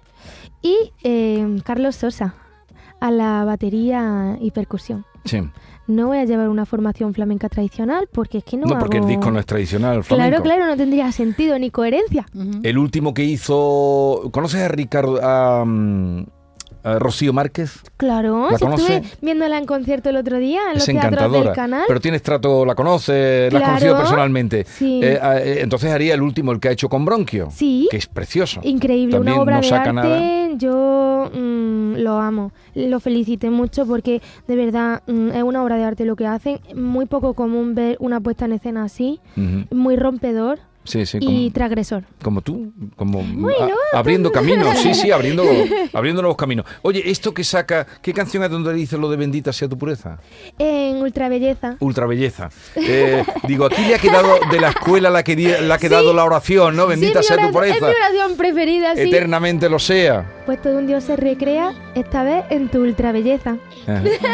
Y 0.61 0.75
eh, 1.03 1.59
Carlos 1.63 1.95
Sosa, 1.95 2.35
a 2.99 3.11
la 3.11 3.43
batería 3.45 4.37
y 4.41 4.51
percusión. 4.51 5.05
Sí. 5.25 5.39
No 5.87 6.07
voy 6.07 6.17
a 6.19 6.25
llevar 6.25 6.49
una 6.49 6.65
formación 6.67 7.13
flamenca 7.15 7.49
tradicional 7.49 8.07
porque 8.11 8.39
es 8.39 8.43
que 8.43 8.57
no 8.57 8.67
No, 8.67 8.77
porque 8.77 8.97
el 8.97 9.03
hago- 9.03 9.09
disco 9.09 9.31
no 9.31 9.39
es 9.39 9.45
tradicional 9.45 10.03
flamenco. 10.03 10.43
Claro, 10.43 10.43
claro, 10.43 10.65
no 10.71 10.77
tendría 10.77 11.11
sentido 11.11 11.57
ni 11.57 11.71
coherencia. 11.71 12.25
El 12.63 12.77
último 12.77 13.13
que 13.13 13.23
hizo... 13.23 14.29
¿Conoces 14.31 14.61
a 14.61 14.67
Ricardo... 14.67 15.19
a, 15.23 15.65
mm, 16.83 16.87
a 16.87 16.99
Rocío 16.99 17.33
Márquez? 17.33 17.79
Claro, 17.97 18.49
¿La 18.51 18.57
si 18.57 18.65
estuve 18.65 19.03
viéndola 19.21 19.57
en 19.57 19.65
concierto 19.65 20.09
el 20.09 20.17
otro 20.17 20.37
día 20.37 20.61
en 20.69 20.73
los 20.75 20.77
es 20.79 20.85
teatros 20.85 21.13
encantadora. 21.13 21.45
del 21.45 21.53
canal. 21.55 21.83
Pero 21.87 21.99
tienes 21.99 22.21
trato, 22.21 22.65
la 22.65 22.75
conoces, 22.75 23.51
la 23.51 23.59
has 23.59 23.65
conocido 23.65 23.97
personalmente. 23.97 24.65
Sí. 24.65 24.99
Eh, 25.03 25.19
eh, 25.21 25.57
entonces 25.61 25.91
haría 25.91 26.13
el 26.13 26.21
último, 26.21 26.51
el 26.51 26.59
que 26.59 26.69
ha 26.69 26.71
hecho 26.71 26.89
con 26.89 27.05
Bronquio. 27.05 27.49
Sí. 27.51 27.87
Que 27.91 27.97
es 27.97 28.07
precioso. 28.07 28.61
Increíble, 28.63 29.15
También 29.15 29.33
una 29.35 29.43
obra 29.43 29.61
no 29.61 29.67
de 29.67 29.75
arte. 29.75 29.93
nada. 29.93 30.47
Yo 30.57 31.29
mm, 31.33 31.95
lo 31.97 32.19
amo, 32.19 32.51
lo 32.75 32.99
felicité 32.99 33.49
mucho 33.49 33.85
porque 33.85 34.21
de 34.47 34.55
verdad 34.55 35.03
mm, 35.07 35.29
es 35.31 35.43
una 35.43 35.63
obra 35.63 35.77
de 35.77 35.83
arte 35.83 36.05
lo 36.05 36.15
que 36.15 36.25
hacen. 36.27 36.59
Muy 36.75 37.05
poco 37.05 37.33
común 37.33 37.75
ver 37.75 37.97
una 37.99 38.19
puesta 38.19 38.45
en 38.45 38.53
escena 38.53 38.83
así, 38.83 39.19
muy 39.69 39.95
rompedor. 39.95 40.59
Sí, 40.89 41.05
sí, 41.05 41.19
y 41.21 41.25
como, 41.25 41.51
transgresor. 41.53 42.03
como 42.23 42.41
tú, 42.41 42.71
como 42.95 43.21
Bueno, 43.23 43.75
a- 43.93 43.99
abriendo 43.99 44.31
caminos, 44.31 44.75
sí, 44.79 44.95
sí, 44.95 45.11
abriendo, 45.11 45.43
abriendo 45.93 46.21
nuevos 46.23 46.35
caminos. 46.37 46.65
Oye, 46.81 47.03
esto 47.11 47.31
que 47.31 47.43
saca, 47.43 47.85
¿qué 48.01 48.11
canción 48.11 48.43
es 48.43 48.49
donde 48.49 48.73
dice 48.73 48.97
lo 48.97 49.07
de 49.09 49.15
bendita 49.17 49.53
sea 49.53 49.69
tu 49.69 49.77
pureza? 49.77 50.17
En 50.57 50.97
ultrabelleza. 50.97 51.75
Ultra 51.79 52.07
belleza. 52.07 52.49
Eh, 52.75 53.23
digo, 53.47 53.65
aquí 53.65 53.83
le 53.83 53.95
ha 53.95 53.99
quedado 53.99 54.39
de 54.51 54.59
la 54.59 54.69
escuela 54.69 55.11
la 55.11 55.23
que 55.23 55.35
di- 55.35 55.45
le 55.45 55.71
ha 55.71 55.77
quedado 55.77 56.09
Sí. 56.09 56.15
la 56.15 56.23
oración, 56.25 56.75
¿no? 56.75 56.87
Bendita 56.87 57.21
Sí, 57.21 57.27
sea 57.27 57.37
tu 57.47 57.51
pureza. 57.53 57.75
Es 57.75 57.81
mi 57.81 57.87
oración 57.87 58.35
preferida, 58.37 58.95
sí. 58.95 59.01
Eternamente 59.01 59.69
lo 59.69 59.77
sea. 59.77 60.41
Pues 60.47 60.59
todo 60.61 60.79
un 60.79 60.87
Dios 60.87 61.03
se 61.03 61.15
recrea, 61.15 61.73
esta 61.93 62.23
vez 62.23 62.45
en 62.49 62.67
tu 62.69 62.81
ultrabelleza. 62.81 63.57
Eh. 63.87 64.17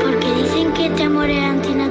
Porque 0.00 0.26
dicen 0.42 0.72
que 0.74 0.86
este 0.86 1.02
amor 1.04 1.30
es 1.30 1.42
antinatural. 1.42 1.81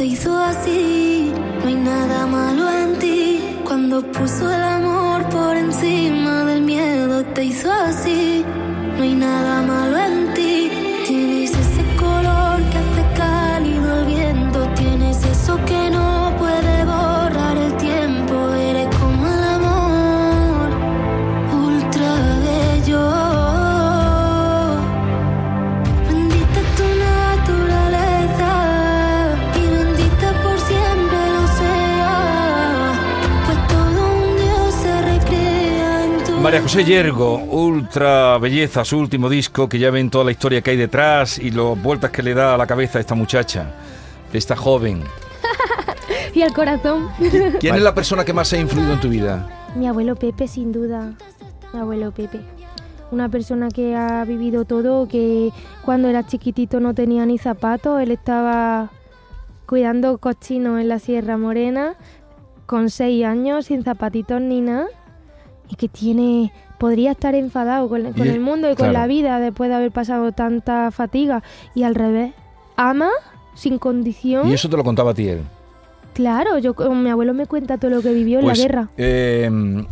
Te 0.00 0.06
hizo 0.06 0.34
así. 0.38 1.30
No 1.60 1.68
hay 1.68 1.74
nada 1.74 2.26
malo 2.26 2.70
en 2.70 2.98
ti. 2.98 3.38
Cuando 3.66 4.00
puso 4.00 4.50
el 4.50 4.62
amor 4.62 5.28
por 5.28 5.54
encima 5.58 6.42
del 6.46 6.62
miedo 6.62 7.22
te 7.34 7.44
hizo 7.44 7.70
así. 7.70 8.42
No 8.96 9.02
hay 9.02 9.14
nada 9.14 9.60
malo 9.60 9.98
en 9.98 10.09
María 36.50 36.62
José 36.62 36.84
Yergo, 36.84 37.36
ultra 37.36 38.36
belleza, 38.38 38.84
su 38.84 38.98
último 38.98 39.28
disco, 39.28 39.68
que 39.68 39.78
ya 39.78 39.92
ven 39.92 40.10
toda 40.10 40.24
la 40.24 40.32
historia 40.32 40.60
que 40.60 40.72
hay 40.72 40.76
detrás 40.76 41.38
y 41.38 41.52
las 41.52 41.80
vueltas 41.80 42.10
que 42.10 42.24
le 42.24 42.34
da 42.34 42.54
a 42.56 42.58
la 42.58 42.66
cabeza 42.66 42.98
a 42.98 43.00
esta 43.00 43.14
muchacha, 43.14 43.72
esta 44.32 44.56
joven. 44.56 45.04
Y 46.34 46.42
al 46.42 46.52
corazón. 46.52 47.08
¿Quién 47.60 47.76
es 47.76 47.82
la 47.82 47.94
persona 47.94 48.24
que 48.24 48.32
más 48.32 48.52
ha 48.52 48.58
influido 48.58 48.94
en 48.94 48.98
tu 48.98 49.08
vida? 49.08 49.48
Mi 49.76 49.86
abuelo 49.86 50.16
Pepe, 50.16 50.48
sin 50.48 50.72
duda. 50.72 51.12
Mi 51.72 51.78
abuelo 51.78 52.10
Pepe. 52.10 52.40
Una 53.12 53.28
persona 53.28 53.68
que 53.68 53.94
ha 53.94 54.24
vivido 54.24 54.64
todo, 54.64 55.06
que 55.06 55.52
cuando 55.84 56.08
era 56.08 56.26
chiquitito 56.26 56.80
no 56.80 56.94
tenía 56.94 57.26
ni 57.26 57.38
zapatos, 57.38 58.02
él 58.02 58.10
estaba 58.10 58.90
cuidando 59.66 60.18
cochinos 60.18 60.80
en 60.80 60.88
la 60.88 60.98
Sierra 60.98 61.38
Morena, 61.38 61.94
con 62.66 62.90
seis 62.90 63.24
años, 63.24 63.66
sin 63.66 63.84
zapatitos 63.84 64.40
ni 64.40 64.60
nada, 64.60 64.88
y 65.70 65.76
que 65.76 65.88
tiene, 65.88 66.52
podría 66.78 67.12
estar 67.12 67.34
enfadado 67.34 67.88
con, 67.88 68.12
con 68.12 68.26
el 68.26 68.40
mundo 68.40 68.66
y 68.68 68.74
con 68.74 68.88
claro. 68.90 68.92
la 68.92 69.06
vida 69.06 69.38
después 69.38 69.70
de 69.70 69.76
haber 69.76 69.92
pasado 69.92 70.32
tanta 70.32 70.90
fatiga, 70.90 71.42
y 71.74 71.82
al 71.84 71.94
revés, 71.94 72.32
ama 72.76 73.08
sin 73.54 73.78
condición. 73.78 74.48
Y 74.48 74.54
eso 74.54 74.68
te 74.68 74.76
lo 74.76 74.84
contaba 74.84 75.10
a 75.12 75.14
ti 75.14 75.28
él. 75.28 75.42
Claro, 76.14 76.58
yo, 76.58 76.74
mi 76.94 77.08
abuelo 77.10 77.34
me 77.34 77.46
cuenta 77.46 77.78
todo 77.78 77.90
lo 77.90 78.02
que 78.02 78.12
vivió 78.12 78.38
en 78.40 78.44
Pues, 78.44 78.58
la 78.58 78.64
guerra. 78.64 78.88
eh, 78.96 79.84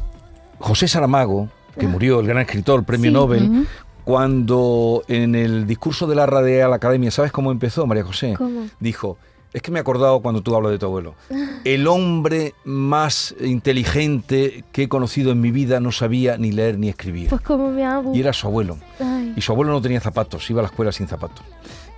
José 0.59 0.89
Saramago, 0.89 1.49
que 1.79 1.87
murió, 1.87 2.19
el 2.21 2.27
gran 2.27 2.41
escritor, 2.43 2.83
premio 2.85 3.11
Sí. 3.11 3.15
Nobel, 3.15 3.67
cuando 4.05 5.05
en 5.07 5.35
el 5.35 5.67
discurso 5.67 6.07
de 6.07 6.17
la 6.17 6.27
Real 6.27 6.73
Academia, 6.73 7.11
¿sabes 7.11 7.31
cómo 7.31 7.53
empezó, 7.53 7.87
María 7.87 8.03
José? 8.05 8.35
¿Cómo? 8.37 8.63
Dijo, 8.81 9.19
es 9.53 9.63
que 9.63 9.71
me 9.71 9.79
he 9.79 9.81
acordado 9.81 10.21
cuando 10.21 10.43
tú 10.43 10.55
hablas 10.55 10.73
de 10.73 10.79
tu 10.79 10.87
abuelo, 10.87 11.15
el 11.65 11.87
hombre 11.87 12.55
más 12.65 13.35
inteligente 13.41 14.65
que 14.73 14.85
he 14.85 14.89
conocido 14.89 15.31
en 15.33 15.41
mi 15.41 15.51
vida 15.51 15.81
no 15.81 15.93
sabía 15.93 16.37
ni 16.39 16.53
leer 16.53 16.79
ni 16.79 16.89
escribir. 16.89 17.29
Pues 17.29 17.41
como 17.43 17.71
mi 17.71 17.83
abu. 17.83 18.15
Y 18.15 18.21
era 18.21 18.33
su 18.33 18.47
abuelo. 18.47 18.79
Ay. 19.01 19.35
Y 19.37 19.41
su 19.41 19.53
abuelo 19.53 19.73
no 19.73 19.81
tenía 19.81 20.01
zapatos, 20.01 20.49
iba 20.51 20.61
a 20.61 20.63
la 20.65 20.69
escuela 20.69 20.93
sin 20.93 21.07
zapatos. 21.07 21.45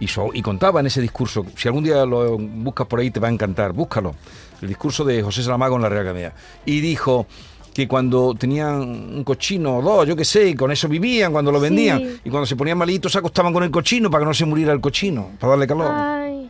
Y, 0.00 0.06
su- 0.08 0.30
y 0.32 0.42
contaba 0.42 0.80
en 0.80 0.86
ese 0.86 1.00
discurso, 1.00 1.44
si 1.56 1.68
algún 1.68 1.84
día 1.84 2.04
lo 2.06 2.38
buscas 2.38 2.86
por 2.86 3.00
ahí 3.00 3.10
te 3.10 3.20
va 3.20 3.28
a 3.28 3.30
encantar, 3.30 3.72
búscalo. 3.72 4.14
El 4.62 4.68
discurso 4.68 5.04
de 5.04 5.22
José 5.22 5.42
Saramago 5.42 5.76
en 5.76 5.82
la 5.82 5.88
Real 5.88 6.02
Academia. 6.02 6.34
Y 6.66 6.80
dijo 6.80 7.26
que 7.72 7.86
cuando 7.86 8.34
tenían 8.34 8.80
un 8.80 9.24
cochino 9.24 9.76
o 9.78 9.82
dos, 9.82 10.06
yo 10.08 10.16
qué 10.16 10.24
sé, 10.24 10.48
y 10.48 10.54
con 10.54 10.72
eso 10.72 10.88
vivían 10.88 11.32
cuando 11.32 11.52
lo 11.52 11.58
Sí. 11.58 11.62
vendían. 11.64 12.02
Y 12.24 12.28
cuando 12.30 12.46
se 12.46 12.56
ponían 12.56 12.76
malitos 12.76 13.12
se 13.12 13.18
acostaban 13.18 13.52
con 13.52 13.62
el 13.62 13.70
cochino 13.70 14.10
para 14.10 14.22
que 14.22 14.26
no 14.28 14.34
se 14.34 14.44
muriera 14.44 14.72
el 14.72 14.80
cochino, 14.80 15.30
para 15.38 15.50
darle 15.52 15.66
calor. 15.66 15.90
Ay, 15.94 16.49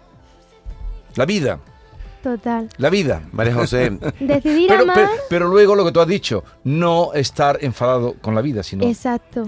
La 1.16 1.26
vida, 1.26 1.58
total. 2.22 2.68
la 2.76 2.90
vida. 2.90 3.22
María 3.32 3.54
José, 3.54 3.90
Decidir 4.20 4.68
Pero, 4.68 4.82
amar. 4.82 4.94
pero, 4.96 5.10
pero 5.28 5.48
luego 5.48 5.74
lo 5.74 5.84
que 5.84 5.92
tú 5.92 6.00
has 6.00 6.08
dicho, 6.08 6.44
no 6.64 7.12
estar 7.14 7.58
enfadado 7.62 8.14
con 8.20 8.34
la 8.34 8.40
vida, 8.42 8.62
sino... 8.62 8.84
Exacto. 8.86 9.46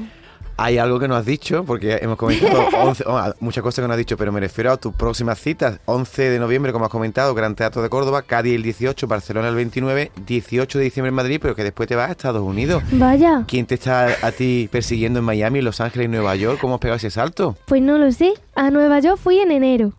hay 0.56 0.78
algo 0.78 1.00
que 1.00 1.08
no 1.08 1.16
has 1.16 1.24
dicho, 1.26 1.64
porque 1.64 1.98
hemos 2.02 2.16
comentado 2.16 2.68
11 2.82 3.04
oh, 3.06 3.34
muchas 3.40 3.62
cosas 3.62 3.82
que 3.82 3.86
no 3.88 3.92
has 3.94 3.98
dicho, 3.98 4.16
pero 4.16 4.30
me 4.32 4.38
refiero 4.40 4.70
a 4.72 4.76
tus 4.76 4.92
próximas 4.94 5.38
citas. 5.40 5.80
11 5.86 6.30
de 6.30 6.38
noviembre, 6.38 6.72
como 6.72 6.84
has 6.84 6.90
comentado, 6.90 7.34
Gran 7.34 7.54
Teatro 7.56 7.82
de 7.82 7.88
Córdoba, 7.88 8.22
Cádiz 8.22 8.54
el 8.54 8.62
18, 8.62 9.06
Barcelona 9.08 9.48
el 9.48 9.54
29, 9.56 10.12
18 10.26 10.78
de 10.78 10.84
diciembre 10.84 11.08
en 11.08 11.14
Madrid, 11.14 11.38
pero 11.42 11.54
que 11.56 11.64
después 11.64 11.88
te 11.88 11.96
vas 11.96 12.08
a 12.10 12.12
Estados 12.12 12.42
Unidos. 12.42 12.82
Vaya. 12.92 13.44
¿Quién 13.48 13.66
te 13.66 13.74
está 13.74 14.08
a 14.22 14.30
ti 14.32 14.68
persiguiendo 14.70 15.18
en 15.18 15.24
Miami, 15.24 15.62
Los 15.62 15.80
Ángeles 15.80 16.04
y 16.06 16.08
Nueva 16.08 16.36
York? 16.36 16.58
¿Cómo 16.60 16.74
has 16.74 16.80
pegado 16.80 16.96
ese 16.96 17.10
salto? 17.10 17.56
Pues 17.66 17.82
no 17.82 17.98
lo 17.98 18.12
sé. 18.12 18.34
A 18.54 18.70
Nueva 18.70 19.00
York 19.00 19.18
fui 19.22 19.38
en 19.38 19.50
enero. 19.50 19.92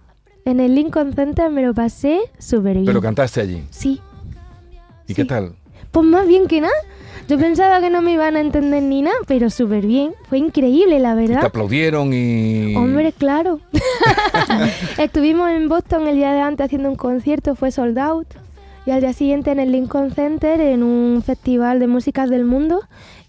En 0.45 0.59
el 0.59 0.75
Lincoln 0.75 1.13
Center 1.13 1.49
me 1.49 1.61
lo 1.65 1.73
pasé 1.73 2.19
súper 2.37 2.73
bien. 2.73 2.85
Pero 2.85 3.01
cantaste 3.01 3.41
allí. 3.41 3.63
Sí. 3.69 4.01
¿Y 5.07 5.13
Sí. 5.13 5.15
qué 5.15 5.25
tal? 5.25 5.55
Pues 5.91 6.05
más 6.05 6.27
bien 6.27 6.47
que 6.47 6.59
nada. 6.61 6.73
Yo 7.29 7.37
pensaba 7.39 7.79
que 7.79 7.89
no 7.89 8.01
me 8.01 8.11
iban 8.13 8.35
a 8.35 8.41
entender 8.41 8.83
ni 8.83 9.01
nada, 9.01 9.15
pero 9.27 9.49
súper 9.49 9.85
bien. 9.85 10.11
Fue 10.27 10.37
increíble, 10.39 10.99
la 10.99 11.15
Te 11.15 11.21
verdad. 11.27 11.45
aplaudieron 11.45 12.11
y... 12.13 12.75
Hombre, 12.75 13.13
claro. 13.13 13.59
Estuvimos 14.97 15.49
en 15.51 15.69
Boston 15.69 16.07
el 16.07 16.15
día 16.17 16.33
de 16.33 16.41
antes 16.41 16.65
haciendo 16.65 16.89
un 16.89 16.95
concierto, 16.95 17.55
fue 17.55 17.71
sold 17.71 17.97
out. 17.97 18.27
Y 18.85 18.91
al 18.91 18.99
día 18.99 19.13
siguiente 19.13 19.51
en 19.51 19.59
el 19.61 19.71
Lincoln 19.71 20.11
Center, 20.11 20.59
en 20.59 20.83
un 20.83 21.23
festival 21.25 21.79
de 21.79 21.87
músicas 21.87 22.29
del 22.29 22.43
mundo, 22.43 22.81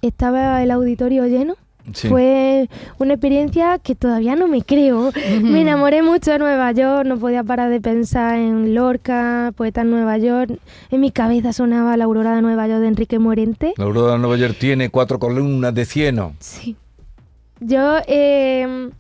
estaba 0.03 0.61
el 0.65 0.73
auditorio 0.73 1.27
lleno. 1.27 1.55
Sí. 1.93 2.09
Fue 2.09 2.69
una 2.99 3.15
experiencia 3.15 3.79
que 3.79 3.95
todavía 3.95 4.37
no 4.37 4.49
me 4.49 4.63
creo. 4.63 5.13
Me 5.43 5.61
enamoré 5.61 6.03
mucho 6.03 6.31
de 6.31 6.39
Nueva 6.39 6.73
York, 6.73 7.07
no 7.07 7.19
podía 7.19 7.45
parar 7.45 7.71
de 7.71 7.81
pensar 7.81 8.37
en 8.37 8.75
Lorca, 8.75 9.53
poeta 9.57 9.83
en 9.83 9.91
Nueva 9.91 10.17
York. 10.19 10.59
En 10.91 11.01
mi 11.01 11.11
cabeza 11.11 11.53
sonaba 11.53 11.97
la 11.97 12.05
aurora 12.05 12.35
de 12.35 12.43
Nueva 12.43 12.67
York 12.67 12.81
de 12.81 12.89
Enrique 12.89 13.19
Morente. 13.19 13.75
La 13.77 13.85
Aurora 13.85 14.13
de 14.13 14.19
Nueva 14.19 14.37
York 14.37 14.57
tiene 14.59 14.89
cuatro 14.89 15.19
columnas 15.19 15.75
de 15.75 15.85
cieno. 15.85 16.35
Sí. 16.39 16.77
Yo, 17.61 17.99
eh, 18.07 18.91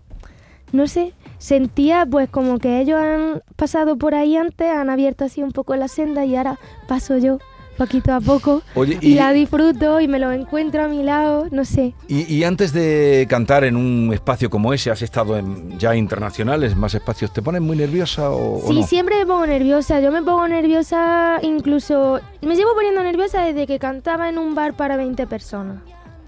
no 0.72 0.86
sé, 0.86 1.12
sentía 1.38 2.06
pues 2.06 2.28
como 2.28 2.58
que 2.58 2.80
ellos 2.80 2.98
han 2.98 3.42
pasado 3.56 3.96
por 3.96 4.14
ahí 4.14 4.36
antes, 4.36 4.68
han 4.68 4.90
abierto 4.90 5.24
así 5.24 5.42
un 5.42 5.52
poco 5.52 5.76
la 5.76 5.88
senda 5.88 6.24
y 6.24 6.36
ahora 6.36 6.58
paso 6.88 7.18
yo 7.18 7.38
poquito 7.76 8.12
a 8.12 8.20
poco 8.20 8.62
Oye, 8.74 8.98
y, 9.00 9.12
y, 9.12 9.14
la 9.14 9.32
disfruto 9.32 10.00
y 10.00 10.08
me 10.08 10.18
lo 10.18 10.32
encuentro 10.32 10.82
a 10.84 10.88
mi 10.88 11.02
lado, 11.02 11.46
no 11.50 11.64
sé. 11.64 11.94
y- 12.08 12.32
y 12.32 12.44
antes 12.44 12.72
de 12.72 13.26
cantar 13.28 13.64
en 13.64 13.76
un 13.76 14.10
espacio 14.12 14.48
como 14.50 14.72
ese, 14.72 14.90
has 14.90 15.02
estado 15.02 15.36
en 15.36 15.78
ya 15.78 15.94
internacionales, 15.96 16.76
más 16.76 16.94
espacios, 16.94 17.32
¿te 17.32 17.42
pones 17.42 17.60
muy 17.62 17.76
nerviosa 17.76 18.30
o, 18.30 18.64
o 18.64 18.68
Sí, 18.68 18.80
no? 18.80 18.86
siempre 18.86 19.16
me 19.18 19.26
pongo 19.26 19.46
nerviosa. 19.46 20.00
Yo 20.00 20.10
me 20.12 20.22
pongo 20.22 20.46
nerviosa 20.48 21.38
incluso... 21.42 22.20
Me 22.42 22.56
llevo 22.56 22.74
poniendo 22.74 23.02
nerviosa 23.02 23.42
desde 23.42 23.66
que 23.66 23.78
cantaba 23.78 24.28
en 24.28 24.38
un 24.38 24.54
bar 24.54 24.74
para 24.74 24.96
20 24.96 25.26
personas. 25.26 25.78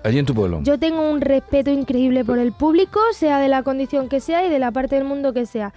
Allí 0.07 0.21
en 0.21 0.27
tu 0.27 0.35
pueblo. 0.35 0.61
Yo 0.63 0.79
tengo 0.79 1.11
un 1.11 1.21
respeto 1.21 1.73
increíble 1.73 2.25
por 2.25 2.39
el 2.39 2.53
público, 2.53 3.01
sea 3.11 3.41
de 3.41 3.49
la 3.49 3.65
condición 3.65 4.09
que 4.09 4.21
sea 4.21 4.47
y 4.47 4.49
de 4.49 4.61
la 4.61 4.71
parte 4.71 4.95
del 4.95 5.05
mundo 5.05 5.33
que 5.33 5.47
sea. 5.47 5.73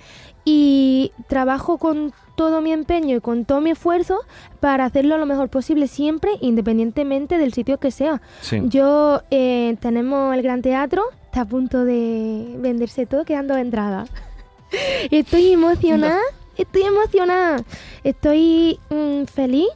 Y 0.45 1.11
trabajo 1.27 1.79
con 1.79 2.13
todo 2.35 2.61
mi 2.61 2.71
empeño 2.71 3.17
y 3.17 3.21
con 3.21 3.45
todo 3.45 3.59
mi 3.59 3.71
esfuerzo 3.71 4.19
para 4.59 4.85
hacerlo 4.85 5.17
lo 5.17 5.25
mejor 5.25 5.49
posible 5.49 5.87
siempre, 5.87 6.29
independientemente 6.41 7.39
del 7.39 7.53
sitio 7.53 7.79
que 7.79 7.89
sea. 7.89 8.21
Sí. 8.41 8.61
Yo 8.65 9.23
eh, 9.31 9.77
tenemos 9.79 10.35
el 10.35 10.43
Gran 10.43 10.61
Teatro, 10.61 11.05
está 11.25 11.41
a 11.41 11.45
punto 11.45 11.83
de 11.83 12.53
venderse 12.59 13.07
todo, 13.07 13.25
quedando 13.25 13.57
entradas. 13.57 14.11
Estoy 15.09 15.53
emocionada, 15.53 16.21
estoy 16.55 16.83
emocionada, 16.83 17.63
estoy 18.03 18.79
mm, 18.91 19.23
feliz 19.23 19.69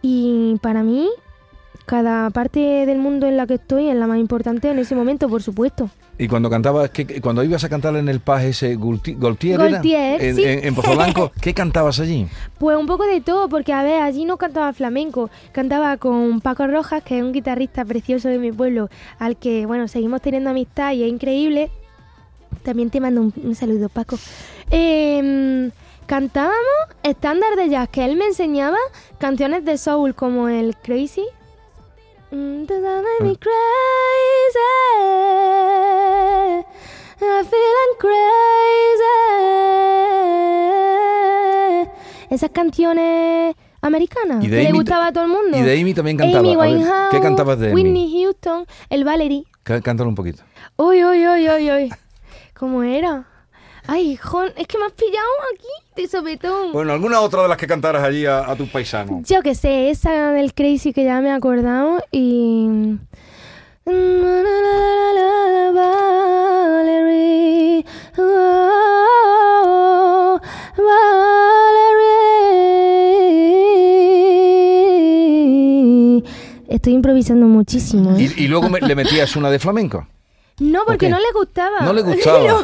y 0.00 0.56
para 0.62 0.82
mí 0.82 1.06
cada 1.90 2.30
parte 2.30 2.60
del 2.86 2.98
mundo 2.98 3.26
en 3.26 3.36
la 3.36 3.48
que 3.48 3.54
estoy 3.54 3.88
es 3.88 3.96
la 3.96 4.06
más 4.06 4.18
importante 4.18 4.70
en 4.70 4.78
ese 4.78 4.94
momento, 4.94 5.28
por 5.28 5.42
supuesto. 5.42 5.90
Y 6.18 6.28
cuando 6.28 6.48
cantabas, 6.48 6.90
¿qué- 6.90 7.20
cuando 7.20 7.42
ibas 7.42 7.64
a 7.64 7.68
cantar 7.68 7.96
en 7.96 8.08
el 8.08 8.20
Paz 8.20 8.44
ese 8.44 8.76
Goltier, 8.76 9.54
era? 9.60 9.68
Goltier, 9.70 10.22
en, 10.22 10.36
sí. 10.36 10.44
en- 10.44 10.66
en 10.66 10.74
Pozo 10.76 10.94
Blanco, 10.94 11.32
¿qué 11.40 11.52
cantabas 11.52 11.98
allí? 11.98 12.28
Pues 12.58 12.76
un 12.78 12.86
poco 12.86 13.04
de 13.06 13.20
todo, 13.20 13.48
porque 13.48 13.72
a 13.72 13.82
ver, 13.82 14.02
allí 14.02 14.24
no 14.24 14.36
cantaba 14.36 14.72
flamenco, 14.72 15.30
cantaba 15.50 15.96
con 15.96 16.40
Paco 16.40 16.68
Rojas, 16.68 17.02
que 17.02 17.18
es 17.18 17.24
un 17.24 17.32
guitarrista 17.32 17.84
precioso 17.84 18.28
de 18.28 18.38
mi 18.38 18.52
pueblo, 18.52 18.88
al 19.18 19.36
que, 19.36 19.66
bueno, 19.66 19.88
seguimos 19.88 20.22
teniendo 20.22 20.50
amistad 20.50 20.92
y 20.92 21.02
es 21.02 21.08
increíble. 21.08 21.72
También 22.62 22.90
te 22.90 23.00
mando 23.00 23.20
un, 23.22 23.34
un 23.42 23.54
saludo, 23.56 23.88
Paco. 23.88 24.16
Em, 24.70 25.70
cantábamos 26.06 26.54
estándar 27.02 27.56
de 27.56 27.68
jazz, 27.68 27.88
que 27.88 28.04
él 28.04 28.16
me 28.16 28.26
enseñaba 28.26 28.76
canciones 29.18 29.64
de 29.64 29.76
soul 29.76 30.14
como 30.14 30.48
el 30.48 30.76
Crazy. 30.76 31.24
Mm, 32.32 32.64
does 32.66 32.82
that 32.82 33.02
make 33.02 33.22
me 33.28 33.36
crazy? 33.36 34.58
I 37.22 37.42
feel 37.44 37.74
I'm 37.82 37.94
crazy. 41.90 42.34
Esas 42.34 42.50
canciones 42.50 43.56
americanas 43.82 44.40
que 44.44 44.48
le 44.62 44.72
gustaba 44.72 45.08
a 45.08 45.12
todo 45.12 45.24
el 45.24 45.30
mundo. 45.30 45.56
y 45.58 45.62
de 45.62 45.80
Amy 45.80 45.94
también 45.94 46.16
cantaba. 46.16 46.38
Amy 46.40 46.54
A 46.54 46.58
ver, 46.58 46.68
Winehouse, 46.76 47.08
¿qué 47.10 47.20
cantabas 47.20 47.58
de 47.58 47.72
Amy? 47.72 47.74
Whitney 47.82 48.22
Houston, 48.22 48.66
el 48.88 49.04
Valerie. 49.04 49.44
Cá- 49.64 49.80
Cántalo 49.80 50.08
un 50.08 50.14
poquito. 50.14 50.42
Uy, 50.76 51.04
uy, 51.04 51.26
uy, 51.26 51.48
uy, 51.48 51.70
uy. 51.70 51.92
¿Cómo 52.54 52.82
era? 52.84 53.26
Ay, 53.86 54.16
Jon, 54.16 54.48
es 54.56 54.66
que 54.66 54.78
me 54.78 54.86
has 54.86 54.92
pillado 54.92 55.26
aquí 55.54 56.02
de 56.02 56.08
sopetón. 56.08 56.72
Bueno, 56.72 56.92
¿alguna 56.92 57.20
otra 57.20 57.42
de 57.42 57.48
las 57.48 57.56
que 57.58 57.66
cantaras 57.66 58.02
allí 58.02 58.26
a, 58.26 58.50
a 58.50 58.56
tus 58.56 58.68
paisanos? 58.68 59.26
Yo 59.28 59.42
que 59.42 59.54
sé, 59.54 59.90
esa 59.90 60.32
del 60.32 60.54
Crazy 60.54 60.92
que 60.92 61.04
ya 61.04 61.20
me 61.20 61.28
he 61.28 61.32
acordado 61.32 62.02
y... 62.12 62.68
Valerie, 66.50 67.84
oh, 68.18 69.40
Valerie. 74.90 76.22
Estoy 76.68 76.92
improvisando 76.94 77.46
muchísimo. 77.46 78.16
¿eh? 78.16 78.30
Y, 78.36 78.44
y 78.44 78.48
luego 78.48 78.68
me- 78.68 78.80
le 78.80 78.94
metías 78.94 79.36
una 79.36 79.50
de 79.50 79.58
flamenco. 79.58 80.06
No, 80.60 80.80
porque 80.86 81.08
no 81.08 81.16
les 81.18 81.32
gustaba. 81.34 81.80
No 81.80 81.92
le 81.92 82.02
gustaba. 82.02 82.62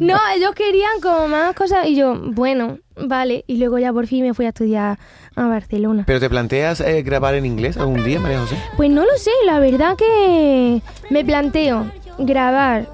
No, 0.00 0.16
ellos 0.34 0.54
querían 0.54 1.00
como 1.02 1.28
más 1.28 1.54
cosas 1.54 1.86
y 1.86 1.96
yo, 1.96 2.16
bueno, 2.16 2.78
vale. 2.96 3.44
Y 3.46 3.56
luego 3.56 3.78
ya 3.78 3.92
por 3.92 4.06
fin 4.06 4.22
me 4.24 4.32
fui 4.32 4.46
a 4.46 4.50
estudiar 4.50 4.98
a 5.34 5.46
Barcelona. 5.46 6.04
¿Pero 6.06 6.20
te 6.20 6.30
planteas 6.30 6.80
eh, 6.80 7.02
grabar 7.02 7.34
en 7.34 7.46
inglés 7.46 7.76
algún 7.76 8.04
día, 8.04 8.20
María 8.20 8.40
José? 8.40 8.56
Pues 8.76 8.90
no 8.90 9.02
lo 9.02 9.16
sé, 9.18 9.32
la 9.44 9.58
verdad 9.58 9.96
que 9.96 10.80
me 11.10 11.24
planteo 11.24 11.90
grabar 12.18 12.86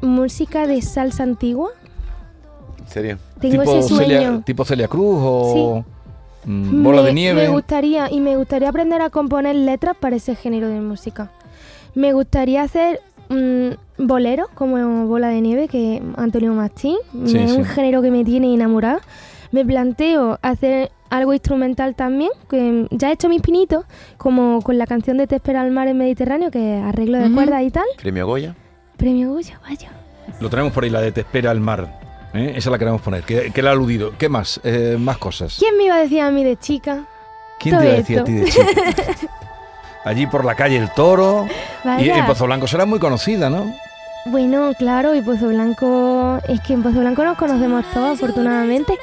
música 0.00 0.66
de 0.66 0.80
salsa 0.80 1.24
antigua. 1.24 1.70
¿En 2.78 2.88
serio? 2.88 3.18
Tengo 3.40 3.62
tipo, 3.62 3.78
ese 3.78 3.88
sueño. 3.88 4.04
Celia, 4.04 4.42
tipo 4.44 4.64
Celia 4.64 4.88
Cruz 4.88 5.18
o 5.20 5.84
mm, 6.44 6.82
Bola 6.82 7.02
me, 7.02 7.08
de 7.08 7.14
Nieve. 7.14 7.42
Me 7.42 7.48
gustaría, 7.48 8.10
y 8.10 8.20
me 8.20 8.36
gustaría 8.36 8.68
aprender 8.68 9.02
a 9.02 9.10
componer 9.10 9.56
letras 9.56 9.96
para 9.98 10.16
ese 10.16 10.36
género 10.36 10.68
de 10.68 10.80
música. 10.80 11.32
Me 11.94 12.12
gustaría 12.12 12.62
hacer 12.62 13.00
mm, 13.30 14.06
boleros 14.06 14.48
como 14.54 15.06
Bola 15.06 15.28
de 15.28 15.40
Nieve, 15.40 15.68
que 15.68 16.02
Antonio 16.16 16.52
Mastín. 16.52 16.96
Sí, 17.24 17.38
es 17.38 17.52
sí. 17.52 17.56
un 17.56 17.64
género 17.64 18.02
que 18.02 18.10
me 18.10 18.24
tiene 18.24 18.52
enamorada. 18.52 19.00
Me 19.52 19.64
planteo 19.64 20.38
hacer 20.42 20.90
algo 21.08 21.32
instrumental 21.32 21.94
también, 21.96 22.30
que 22.48 22.86
ya 22.92 23.10
he 23.10 23.12
hecho 23.14 23.28
mis 23.28 23.42
pinitos, 23.42 23.84
como 24.16 24.60
con 24.62 24.78
la 24.78 24.86
canción 24.86 25.16
de 25.16 25.26
Te 25.26 25.36
espera 25.36 25.60
al 25.62 25.70
mar 25.72 25.88
en 25.88 25.98
Mediterráneo, 25.98 26.50
que 26.52 26.78
es 26.78 26.84
arreglo 26.84 27.18
de 27.18 27.26
Ujú. 27.26 27.34
cuerdas 27.34 27.62
y 27.62 27.70
tal. 27.70 27.84
Premio 27.96 28.26
Goya. 28.26 28.54
Premio 28.96 29.30
Goya, 29.32 29.58
vaya. 29.62 29.90
Lo 30.40 30.48
tenemos 30.50 30.72
por 30.72 30.84
ahí, 30.84 30.90
la 30.90 31.00
de 31.00 31.10
Te 31.10 31.22
espera 31.22 31.50
el 31.50 31.58
mar. 31.60 31.98
¿eh? 32.32 32.52
Esa 32.54 32.70
la 32.70 32.78
queremos 32.78 33.00
poner, 33.00 33.24
que, 33.24 33.50
que 33.50 33.60
la 33.62 33.70
ha 33.70 33.72
aludido. 33.72 34.12
¿Qué 34.18 34.28
más? 34.28 34.60
Eh, 34.62 34.96
más 35.00 35.18
cosas. 35.18 35.56
¿Quién 35.58 35.76
me 35.76 35.84
iba 35.86 35.96
a 35.96 36.00
decir 36.00 36.20
a 36.20 36.30
mí 36.30 36.44
de 36.44 36.56
chica? 36.56 37.06
¿Quién 37.58 37.74
te 37.76 37.80
todo 37.80 37.84
iba 37.88 37.94
a 37.94 37.96
decir 37.96 38.18
a 38.18 38.20
esto? 38.20 38.26
ti 38.26 38.32
de 38.34 38.44
chica? 38.46 39.28
Allí 40.04 40.26
por 40.26 40.44
la 40.44 40.54
calle 40.54 40.76
El 40.76 40.90
Toro. 40.90 41.46
Y 41.98 42.08
en 42.08 42.26
Pozo 42.26 42.46
Blanco 42.46 42.66
será 42.66 42.86
muy 42.86 42.98
conocida, 42.98 43.50
¿no? 43.50 43.74
Bueno, 44.26 44.72
claro, 44.78 45.14
y 45.14 45.22
Pozo 45.22 45.48
Blanco, 45.48 46.38
es 46.48 46.60
que 46.60 46.74
en 46.74 46.82
Pozo 46.82 47.00
Blanco 47.00 47.24
nos 47.24 47.38
conocemos 47.38 47.84
todos, 47.92 48.18
afortunadamente. 48.18 48.98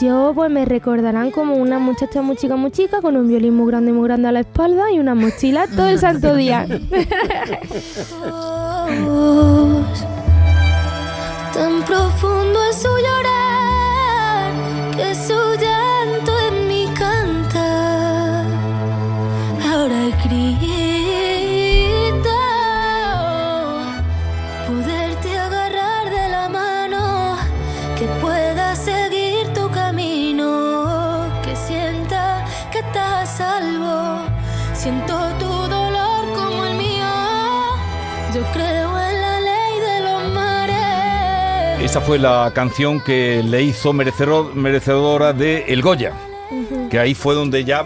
Yo, 0.00 0.32
pues 0.34 0.50
me 0.50 0.64
recordarán 0.64 1.30
como 1.30 1.54
una 1.54 1.78
muchacha 1.78 2.20
muy 2.20 2.36
chica, 2.36 2.56
muy 2.56 2.72
chica, 2.72 3.00
con 3.00 3.16
un 3.16 3.28
violín 3.28 3.54
muy 3.54 3.68
grande, 3.68 3.92
muy 3.92 4.08
grande 4.08 4.26
a 4.26 4.32
la 4.32 4.40
espalda 4.40 4.90
y 4.90 4.98
una 4.98 5.14
mochila 5.14 5.68
todo 5.68 5.88
el 5.88 6.00
santo 6.00 6.34
día. 6.34 6.66
Tan 11.52 11.82
profundo 11.84 12.58
es 12.70 12.76
su 12.82 12.88
llorar 12.88 14.52
que 14.96 15.14
su 15.14 15.56
fue 42.14 42.20
la 42.20 42.52
canción 42.54 43.00
que 43.00 43.42
le 43.42 43.60
hizo 43.62 43.92
merecedor- 43.92 44.54
merecedora 44.54 45.32
de 45.32 45.64
El 45.66 45.82
Goya. 45.82 46.12
Que 46.88 47.00
ahí 47.00 47.12
fue 47.12 47.34
donde 47.34 47.64
ya 47.64 47.84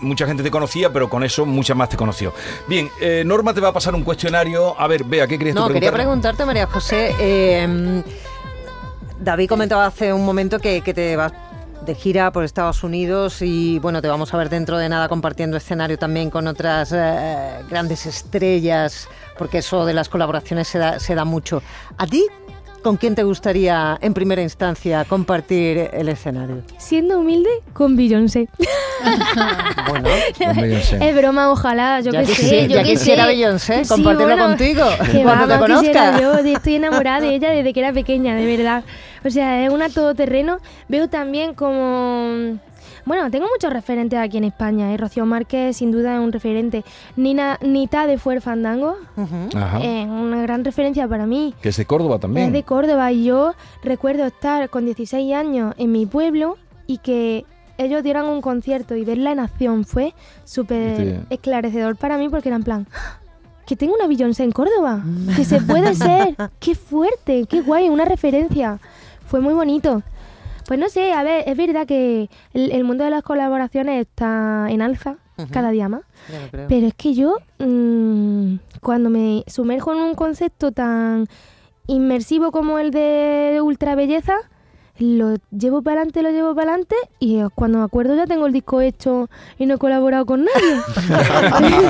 mucha 0.00 0.24
gente 0.24 0.44
te 0.44 0.52
conocía, 0.52 0.92
pero 0.92 1.10
con 1.10 1.24
eso 1.24 1.44
mucha 1.44 1.74
más 1.74 1.88
te 1.88 1.96
conoció. 1.96 2.32
Bien, 2.68 2.88
eh, 3.00 3.24
Norma 3.26 3.52
te 3.52 3.60
va 3.60 3.70
a 3.70 3.72
pasar 3.72 3.92
un 3.96 4.04
cuestionario. 4.04 4.80
A 4.80 4.86
ver, 4.86 5.02
vea, 5.02 5.26
¿qué 5.26 5.36
querías 5.36 5.56
tú 5.56 5.62
No, 5.62 5.68
quería 5.68 5.90
preguntarte, 5.90 6.44
María 6.46 6.68
José. 6.68 7.12
eh, 7.18 8.02
David 9.18 9.48
comentaba 9.48 9.86
hace 9.86 10.12
un 10.12 10.24
momento 10.24 10.60
que, 10.60 10.80
que 10.82 10.94
te 10.94 11.16
vas 11.16 11.32
de 11.84 11.94
gira 11.96 12.30
por 12.30 12.44
Estados 12.44 12.84
Unidos 12.84 13.42
y 13.42 13.80
bueno, 13.80 14.00
te 14.00 14.06
vamos 14.06 14.32
a 14.32 14.36
ver 14.36 14.48
dentro 14.48 14.78
de 14.78 14.88
nada 14.88 15.08
compartiendo 15.08 15.56
escenario 15.56 15.98
también 15.98 16.30
con 16.30 16.46
otras 16.46 16.92
eh, 16.94 17.62
grandes 17.68 18.06
estrellas, 18.06 19.08
porque 19.36 19.58
eso 19.58 19.84
de 19.86 19.92
las 19.94 20.08
colaboraciones 20.08 20.68
se 20.68 20.78
da, 20.78 21.00
se 21.00 21.16
da 21.16 21.24
mucho. 21.24 21.64
¿A 21.98 22.06
ti? 22.06 22.24
¿Con 22.86 22.98
quién 22.98 23.16
te 23.16 23.24
gustaría 23.24 23.98
en 24.00 24.14
primera 24.14 24.42
instancia 24.42 25.04
compartir 25.06 25.90
el 25.92 26.08
escenario? 26.08 26.62
Siendo 26.78 27.18
humilde, 27.18 27.50
con 27.72 27.96
Beyoncé. 27.96 28.48
Bueno, 29.88 30.08
Con 30.38 30.56
Beyoncé. 30.62 30.98
Es 31.00 31.16
broma, 31.16 31.50
ojalá, 31.50 32.00
yo 32.00 32.12
Ya 32.12 32.24
sé, 32.24 32.68
yo 32.68 32.76
ya 32.76 32.84
quisiera 32.84 33.24
sé. 33.24 33.30
Beyoncé 33.30 33.84
Sí, 33.84 33.88
compartirlo 33.88 34.36
bueno, 34.36 34.46
contigo 34.46 34.84
que 35.10 35.22
cuando 35.24 35.48
va, 35.48 35.54
te 35.54 35.58
conozca. 35.58 36.20
Yo 36.20 36.34
estoy 36.34 36.76
enamorada 36.76 37.22
de 37.22 37.34
ella 37.34 37.50
desde 37.50 37.72
que 37.72 37.80
era 37.80 37.92
pequeña, 37.92 38.36
de 38.36 38.46
verdad. 38.56 38.84
O 39.24 39.30
sea, 39.30 39.64
es 39.64 39.72
una 39.72 39.88
todoterreno. 39.88 40.60
Veo 40.86 41.08
también 41.08 41.54
como... 41.54 42.56
Bueno, 43.06 43.30
tengo 43.30 43.46
muchos 43.52 43.72
referentes 43.72 44.18
aquí 44.18 44.36
en 44.36 44.44
España. 44.44 44.92
¿eh? 44.92 44.96
Rocío 44.96 45.24
Márquez, 45.26 45.76
sin 45.76 45.92
duda, 45.92 46.16
es 46.16 46.20
un 46.20 46.32
referente. 46.32 46.84
Nina, 47.16 47.56
Nita 47.62 48.06
de 48.08 48.18
Fuer 48.18 48.40
Fandango, 48.40 48.96
Ujú. 49.16 49.56
Ajá. 49.56 49.78
es 49.80 50.06
una 50.08 50.42
gran 50.42 50.64
referencia 50.64 51.06
para 51.06 51.24
mí. 51.24 51.54
Que 51.62 51.68
es 51.68 51.76
de 51.76 51.84
Córdoba 51.86 52.18
también. 52.18 52.48
Es 52.48 52.52
de 52.52 52.64
Córdoba 52.64 53.12
y 53.12 53.24
yo 53.24 53.54
recuerdo 53.84 54.26
estar 54.26 54.68
con 54.70 54.84
16 54.86 55.32
años 55.34 55.72
en 55.78 55.92
mi 55.92 56.04
pueblo 56.04 56.58
y 56.88 56.98
que 56.98 57.44
ellos 57.78 58.02
dieran 58.02 58.26
un 58.26 58.40
concierto 58.40 58.96
y 58.96 59.04
verla 59.04 59.30
en 59.32 59.38
acción 59.40 59.84
fue 59.84 60.12
súper 60.44 60.96
Sí. 60.96 61.26
esclarecedor 61.30 61.96
para 61.96 62.18
mí 62.18 62.28
porque 62.28 62.48
era 62.48 62.56
en 62.56 62.64
plan, 62.64 62.86
"¡Ah! 62.92 63.20
que 63.66 63.76
tengo 63.76 63.94
una 63.94 64.06
Beyoncé 64.08 64.42
en 64.44 64.52
Córdoba, 64.52 65.02
que 65.36 65.44
se 65.44 65.60
puede 65.60 65.94
ser, 65.94 66.36
qué 66.58 66.74
fuerte, 66.74 67.46
qué 67.48 67.60
guay, 67.62 67.88
una 67.88 68.04
referencia. 68.04 68.78
Fue 69.26 69.40
muy 69.40 69.54
bonito. 69.54 70.02
Pues 70.66 70.80
no 70.80 70.88
sé, 70.88 71.12
a 71.12 71.22
ver, 71.22 71.44
es 71.46 71.56
verdad 71.56 71.86
que 71.86 72.28
el, 72.52 72.72
el 72.72 72.84
mundo 72.84 73.04
de 73.04 73.10
las 73.10 73.22
colaboraciones 73.22 74.00
está 74.06 74.66
en 74.68 74.82
alza 74.82 75.16
cada 75.50 75.70
día 75.70 75.88
más. 75.88 76.02
Pero 76.68 76.86
es 76.86 76.94
que 76.94 77.14
yo, 77.14 77.36
mm, 77.58 78.56
cuando 78.80 79.10
me 79.10 79.44
sumerjo 79.46 79.92
en 79.92 79.98
un 80.00 80.14
concepto 80.14 80.72
tan 80.72 81.26
inmersivo 81.86 82.50
como 82.52 82.78
el 82.78 82.90
de 82.90 83.60
ultra 83.62 83.94
belleza, 83.94 84.34
lo 84.98 85.36
llevo 85.50 85.82
para 85.82 86.00
adelante, 86.00 86.22
lo 86.22 86.30
llevo 86.30 86.54
para 86.54 86.70
adelante 86.70 86.96
y 87.18 87.38
eh, 87.38 87.48
cuando 87.54 87.78
me 87.78 87.84
acuerdo 87.84 88.16
ya 88.16 88.26
tengo 88.26 88.46
el 88.46 88.52
disco 88.52 88.80
hecho 88.80 89.28
y 89.58 89.66
no 89.66 89.74
he 89.74 89.78
colaborado 89.78 90.26
con 90.26 90.44
nadie. 90.44 90.80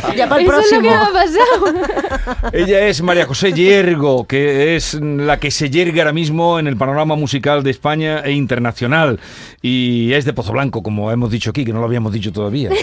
Ya 0.17 0.29
para 0.29 0.41
el 0.41 0.49
Eso 0.49 0.61
es 0.61 0.73
lo 0.73 0.81
que 0.81 0.89
me 0.89 0.95
ha 0.95 1.09
pasado. 1.13 2.51
Ella 2.53 2.87
es 2.87 3.03
María 3.03 3.27
José 3.27 3.53
Yergo, 3.53 4.27
que 4.27 4.77
es 4.77 4.95
la 4.95 5.39
que 5.39 5.51
se 5.51 5.71
yergue 5.71 6.01
ahora 6.01 6.13
mismo 6.13 6.59
en 6.59 6.67
el 6.67 6.77
panorama 6.77 7.17
musical 7.17 7.63
de 7.63 7.71
España 7.71 8.21
e 8.21 8.33
internacional. 8.33 9.21
Y 9.63 10.13
es 10.13 10.25
de 10.25 10.33
Pozo 10.33 10.53
Blanco, 10.53 10.83
como 10.83 11.11
hemos 11.11 11.31
dicho 11.31 11.51
aquí, 11.51 11.65
que 11.65 11.73
no 11.73 11.81
lo 11.81 11.87
habíamos 11.87 12.13
dicho 12.13 12.33
todavía. 12.33 12.71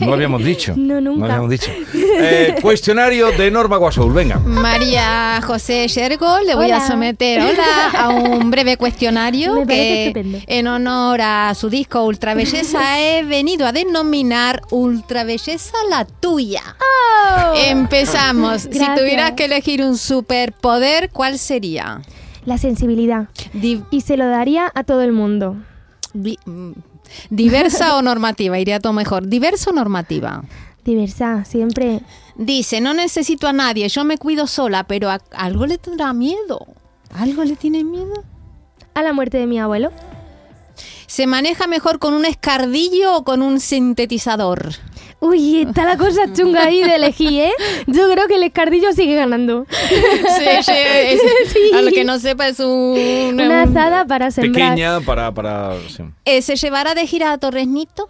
No 0.00 0.06
lo 0.06 0.14
habíamos 0.14 0.44
dicho. 0.44 0.74
No, 0.82 1.00
nunca. 1.00 1.18
lo 1.26 1.32
habíamos 1.32 1.50
dicho. 1.50 1.70
Eh, 2.24 2.56
cuestionario 2.62 3.32
de 3.32 3.50
Norma 3.50 3.78
Guasoul, 3.78 4.12
venga. 4.12 4.38
María 4.38 5.40
José 5.44 5.88
Yergo, 5.88 6.38
le 6.46 6.54
voy 6.54 6.70
a 6.70 6.86
someter 6.86 7.40
hola, 7.40 7.90
a 7.98 8.08
un 8.10 8.50
breve 8.50 8.76
cuestionario 8.76 9.54
Me 9.64 9.66
que 9.66 10.02
estupendo. 10.06 10.38
en 10.46 10.66
honor 10.68 11.20
a 11.20 11.54
su 11.54 11.68
disco 11.68 12.04
Ultra 12.04 12.34
Belleza 12.34 13.00
he 13.00 13.24
venido 13.24 13.66
a 13.66 13.72
denominar 13.72 14.62
Ultra 14.70 15.24
Belleza 15.24 15.76
la 15.90 16.04
tuya. 16.04 16.62
Empezamos. 17.56 18.62
Si 18.62 18.78
tuvieras 18.96 19.32
que 19.32 19.46
elegir 19.46 19.82
un 19.82 19.96
superpoder, 19.96 21.10
¿cuál 21.10 21.38
sería? 21.38 22.02
La 22.44 22.58
sensibilidad. 22.58 23.28
Y 23.90 24.00
se 24.00 24.16
lo 24.16 24.26
daría 24.28 24.70
a 24.74 24.84
todo 24.84 25.02
el 25.02 25.12
mundo. 25.12 25.56
mm, 26.14 26.72
¿Diversa 27.30 27.96
o 27.96 28.02
normativa? 28.02 28.58
Iría 28.58 28.80
todo 28.80 28.92
mejor. 28.92 29.26
¿Diversa 29.28 29.70
o 29.70 29.72
normativa? 29.72 30.42
Diversa, 30.84 31.44
siempre. 31.44 32.00
Dice, 32.36 32.80
no 32.80 32.92
necesito 32.94 33.46
a 33.46 33.52
nadie, 33.52 33.88
yo 33.88 34.04
me 34.04 34.18
cuido 34.18 34.46
sola, 34.46 34.84
pero 34.84 35.10
a- 35.10 35.20
algo 35.32 35.66
le 35.66 35.78
tendrá 35.78 36.12
miedo. 36.12 36.66
¿Algo 37.14 37.44
le 37.44 37.56
tiene 37.56 37.84
miedo? 37.84 38.24
A 38.94 39.02
la 39.02 39.12
muerte 39.12 39.38
de 39.38 39.46
mi 39.46 39.60
abuelo. 39.60 39.90
¿Se 41.06 41.26
maneja 41.26 41.66
mejor 41.66 41.98
con 41.98 42.14
un 42.14 42.24
escardillo 42.24 43.16
o 43.16 43.24
con 43.24 43.42
un 43.42 43.60
sintetizador? 43.60 44.72
Uy, 45.24 45.60
está 45.62 45.84
la 45.84 45.96
cosa 45.96 46.32
chunga 46.32 46.64
ahí 46.64 46.82
de 46.82 46.96
elegir, 46.96 47.32
¿eh? 47.42 47.52
Yo 47.86 48.10
creo 48.10 48.26
que 48.26 48.34
el 48.34 48.42
escardillo 48.42 48.92
sigue 48.92 49.14
ganando. 49.14 49.66
Sí, 49.88 49.94
sí, 50.62 50.72
es- 50.74 51.20
Sí. 51.52 51.70
A 51.74 51.80
lo 51.82 51.90
que 51.92 52.02
no 52.04 52.18
sepa 52.18 52.48
es 52.48 52.58
un... 52.58 52.98
Una 53.34 53.44
un- 53.44 53.52
azada 53.52 54.04
para 54.04 54.30
sembrar. 54.32 54.70
Pequeña 54.70 55.00
para... 55.00 55.32
para 55.32 55.74
sí. 55.88 56.02
Eh, 56.24 56.42
¿Se 56.42 56.56
llevará 56.56 56.94
de 56.94 57.06
gira 57.06 57.32
a 57.32 57.38
Torresnito? 57.38 58.08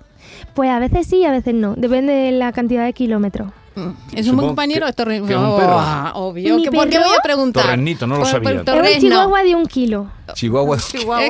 Pues 0.54 0.70
a 0.70 0.78
veces 0.78 1.06
sí, 1.06 1.24
a 1.24 1.30
veces 1.32 1.52
no. 1.54 1.74
Depende 1.76 2.12
de 2.12 2.32
la 2.32 2.52
cantidad 2.52 2.84
de 2.84 2.92
kilómetros. 2.94 3.48
Mm, 3.74 3.90
¿Es 4.14 4.28
un 4.28 4.36
buen 4.36 4.48
compañero 4.48 4.80
que- 4.86 4.92
de 4.92 4.92
Torresnito? 4.94 5.28
que 5.28 5.36
un 5.36 5.56
perro. 5.58 5.80
obvio. 6.14 6.56
¿Mi 6.56 6.64
¿Que 6.64 6.70
¿Por 6.72 6.88
qué 6.88 6.98
voy 6.98 7.14
a 7.18 7.22
preguntar? 7.22 7.62
Torresnito, 7.64 8.06
no 8.06 8.16
lo 8.16 8.22
Por- 8.22 8.42
por 8.42 8.44
sabía. 8.44 8.90
Es 8.96 9.02
un 9.04 9.10
chihuahua 9.10 9.42
de 9.42 9.54
un 9.54 9.66
kilo. 9.66 10.10
Chihuahua. 10.34 10.76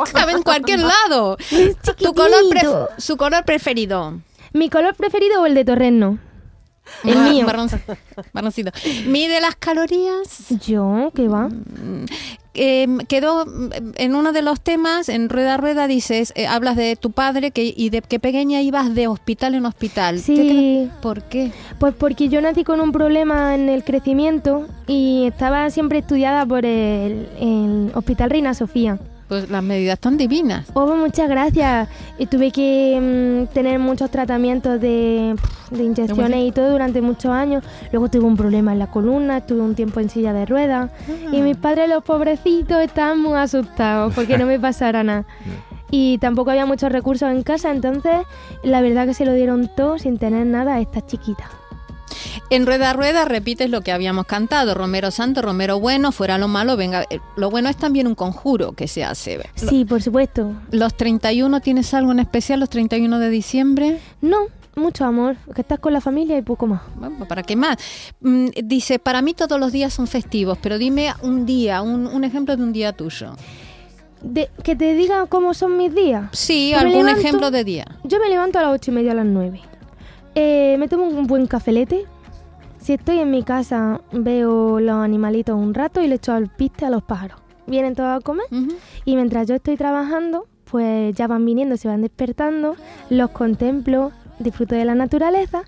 Estaba 0.04 0.30
en 0.32 0.42
cualquier 0.42 0.80
lado. 1.08 1.36
tu 1.98 2.14
color 2.14 2.44
pref- 2.50 2.88
su 2.98 3.16
color 3.16 3.44
preferido. 3.44 4.14
Mi 4.52 4.68
color 4.70 4.94
preferido 4.94 5.42
o 5.42 5.46
el 5.46 5.54
de 5.54 5.64
torreno. 5.64 6.18
El 7.04 7.14
Mar- 7.16 7.30
mío. 7.32 7.46
marron- 7.46 7.70
marroncito. 8.32 8.70
¿Mide 9.06 9.40
las 9.40 9.54
calorías? 9.56 10.48
Yo, 10.66 11.12
¿qué 11.14 11.28
va? 11.28 11.48
Eh, 12.54 12.86
quedó 13.08 13.46
mm, 13.46 13.70
en 13.96 14.14
uno 14.14 14.32
de 14.32 14.42
los 14.42 14.60
temas, 14.60 15.08
en 15.08 15.28
Rueda 15.30 15.54
a 15.54 15.56
Rueda, 15.56 15.86
dices, 15.86 16.32
eh, 16.36 16.46
hablas 16.46 16.76
de 16.76 16.96
tu 16.96 17.12
padre 17.12 17.50
que, 17.52 17.72
y 17.74 17.88
de 17.90 18.02
que 18.02 18.18
pequeña 18.20 18.60
ibas 18.60 18.94
de 18.94 19.06
hospital 19.06 19.54
en 19.54 19.64
hospital. 19.64 20.18
Sí. 20.18 20.34
¿Qué? 20.34 20.88
¿Por 21.00 21.22
qué? 21.22 21.52
Pues 21.78 21.94
porque 21.94 22.28
yo 22.28 22.40
nací 22.42 22.64
con 22.64 22.80
un 22.80 22.92
problema 22.92 23.54
en 23.54 23.68
el 23.68 23.84
crecimiento 23.84 24.66
y 24.88 25.24
estaba 25.28 25.70
siempre 25.70 26.00
estudiada 26.00 26.44
por 26.44 26.66
el, 26.66 27.28
el 27.40 27.92
Hospital 27.94 28.28
Reina 28.28 28.52
Sofía. 28.54 28.98
Pues 29.32 29.48
las 29.48 29.62
medidas 29.62 29.94
están 29.94 30.18
divinas. 30.18 30.66
Oh, 30.74 30.94
muchas 30.94 31.26
gracias. 31.26 31.88
Y 32.18 32.26
tuve 32.26 32.50
que 32.50 33.46
mm, 33.48 33.54
tener 33.54 33.78
muchos 33.78 34.10
tratamientos 34.10 34.78
de, 34.78 35.34
de 35.70 35.82
inyecciones 35.82 36.48
y 36.48 36.52
todo 36.52 36.70
durante 36.70 37.00
muchos 37.00 37.30
años. 37.30 37.64
Luego 37.92 38.10
tuve 38.10 38.24
un 38.24 38.36
problema 38.36 38.74
en 38.74 38.78
la 38.78 38.88
columna, 38.88 39.38
estuve 39.38 39.62
un 39.62 39.74
tiempo 39.74 40.00
en 40.00 40.10
silla 40.10 40.34
de 40.34 40.44
ruedas. 40.44 40.90
Y 41.32 41.40
mis 41.40 41.56
padres, 41.56 41.88
los 41.88 42.04
pobrecitos, 42.04 42.82
estaban 42.82 43.22
muy 43.22 43.38
asustados 43.38 44.12
porque 44.14 44.36
no 44.36 44.44
me 44.44 44.60
pasara 44.60 45.02
nada. 45.02 45.24
Y 45.90 46.18
tampoco 46.18 46.50
había 46.50 46.66
muchos 46.66 46.92
recursos 46.92 47.30
en 47.30 47.42
casa, 47.42 47.70
entonces 47.70 48.26
la 48.62 48.82
verdad 48.82 49.06
que 49.06 49.14
se 49.14 49.24
lo 49.24 49.32
dieron 49.32 49.70
todo 49.74 49.98
sin 49.98 50.18
tener 50.18 50.44
nada 50.44 50.74
a 50.74 50.80
esta 50.80 51.06
chiquita. 51.06 51.48
En 52.54 52.66
Rueda 52.66 52.92
Rueda 52.92 53.24
repites 53.24 53.70
lo 53.70 53.80
que 53.80 53.92
habíamos 53.92 54.26
cantado, 54.26 54.74
Romero 54.74 55.10
Santo, 55.10 55.40
Romero 55.40 55.80
Bueno, 55.80 56.12
fuera 56.12 56.36
lo 56.36 56.48
malo, 56.48 56.76
venga. 56.76 57.04
eh, 57.08 57.18
Lo 57.36 57.50
bueno 57.50 57.70
es 57.70 57.76
también 57.78 58.06
un 58.06 58.14
conjuro 58.14 58.72
que 58.72 58.88
se 58.88 59.02
hace. 59.04 59.40
Sí, 59.54 59.86
por 59.86 60.02
supuesto. 60.02 60.52
¿Los 60.70 60.94
31 60.94 61.60
tienes 61.62 61.94
algo 61.94 62.12
en 62.12 62.18
especial, 62.20 62.60
los 62.60 62.68
31 62.68 63.18
de 63.18 63.30
diciembre? 63.30 64.00
No, 64.20 64.36
mucho 64.76 65.06
amor, 65.06 65.36
que 65.54 65.62
estás 65.62 65.78
con 65.78 65.94
la 65.94 66.02
familia 66.02 66.36
y 66.36 66.42
poco 66.42 66.66
más. 66.66 66.82
Bueno, 66.94 67.26
¿Para 67.26 67.42
qué 67.42 67.56
más? 67.56 67.78
Mm, 68.20 68.48
dice, 68.64 68.98
para 68.98 69.22
mí 69.22 69.32
todos 69.32 69.58
los 69.58 69.72
días 69.72 69.94
son 69.94 70.06
festivos, 70.06 70.58
pero 70.62 70.76
dime 70.76 71.14
un 71.22 71.46
día, 71.46 71.80
un, 71.80 72.06
un 72.06 72.22
ejemplo 72.24 72.54
de 72.54 72.62
un 72.64 72.74
día 72.74 72.92
tuyo. 72.92 73.32
De, 74.20 74.50
que 74.62 74.76
te 74.76 74.92
diga 74.92 75.24
cómo 75.26 75.54
son 75.54 75.78
mis 75.78 75.94
días. 75.94 76.28
Sí, 76.32 76.72
Pues 76.74 76.84
algún 76.84 77.06
levanto- 77.06 77.20
ejemplo 77.20 77.50
de 77.50 77.64
día. 77.64 77.86
Yo 78.04 78.20
me 78.20 78.28
levanto 78.28 78.58
a 78.58 78.62
las 78.62 78.72
ocho 78.74 78.90
y 78.90 78.94
media, 78.94 79.12
a 79.12 79.14
las 79.14 79.24
nueve. 79.26 79.62
Eh, 80.34 80.76
me 80.78 80.86
tomo 80.88 81.04
un 81.06 81.26
buen 81.26 81.46
cafelete. 81.46 82.04
Si 82.82 82.94
estoy 82.94 83.20
en 83.20 83.30
mi 83.30 83.44
casa, 83.44 84.00
veo 84.10 84.80
los 84.80 84.96
animalitos 84.96 85.56
un 85.56 85.72
rato 85.72 86.02
y 86.02 86.08
le 86.08 86.16
echo 86.16 86.32
al 86.32 86.48
piste 86.48 86.84
a 86.84 86.90
los 86.90 87.04
pájaros. 87.04 87.40
Vienen 87.68 87.94
todos 87.94 88.18
a 88.18 88.20
comer 88.20 88.46
y 89.04 89.14
mientras 89.14 89.46
yo 89.46 89.54
estoy 89.54 89.76
trabajando, 89.76 90.48
pues 90.68 91.14
ya 91.14 91.28
van 91.28 91.44
viniendo, 91.44 91.76
se 91.76 91.86
van 91.86 92.02
despertando, 92.02 92.74
los 93.08 93.30
contemplo, 93.30 94.10
disfruto 94.40 94.74
de 94.74 94.84
la 94.84 94.96
naturaleza, 94.96 95.62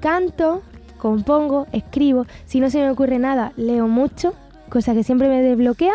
canto, 0.00 0.60
compongo, 0.98 1.66
escribo. 1.72 2.26
Si 2.44 2.60
no 2.60 2.68
se 2.68 2.80
me 2.80 2.90
ocurre 2.90 3.18
nada, 3.18 3.54
leo 3.56 3.88
mucho, 3.88 4.34
cosa 4.68 4.92
que 4.92 5.04
siempre 5.04 5.30
me 5.30 5.40
desbloquea. 5.40 5.94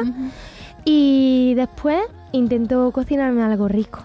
Y 0.86 1.54
después 1.56 2.02
intento 2.32 2.90
cocinarme 2.92 3.44
algo 3.44 3.68
rico. 3.68 4.00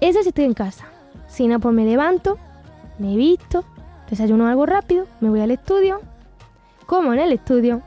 Eso 0.00 0.22
si 0.22 0.30
estoy 0.30 0.44
en 0.44 0.54
casa. 0.54 0.86
Si 1.28 1.46
no, 1.46 1.60
pues 1.60 1.74
me 1.74 1.84
levanto, 1.84 2.38
me 2.98 3.16
visto, 3.16 3.66
desayuno 4.10 4.46
algo 4.46 4.66
rápido, 4.66 5.06
me 5.20 5.28
voy 5.30 5.40
al 5.40 5.50
estudio, 5.50 6.00
como 6.86 7.12
en 7.12 7.20
el 7.20 7.32
estudio, 7.32 7.82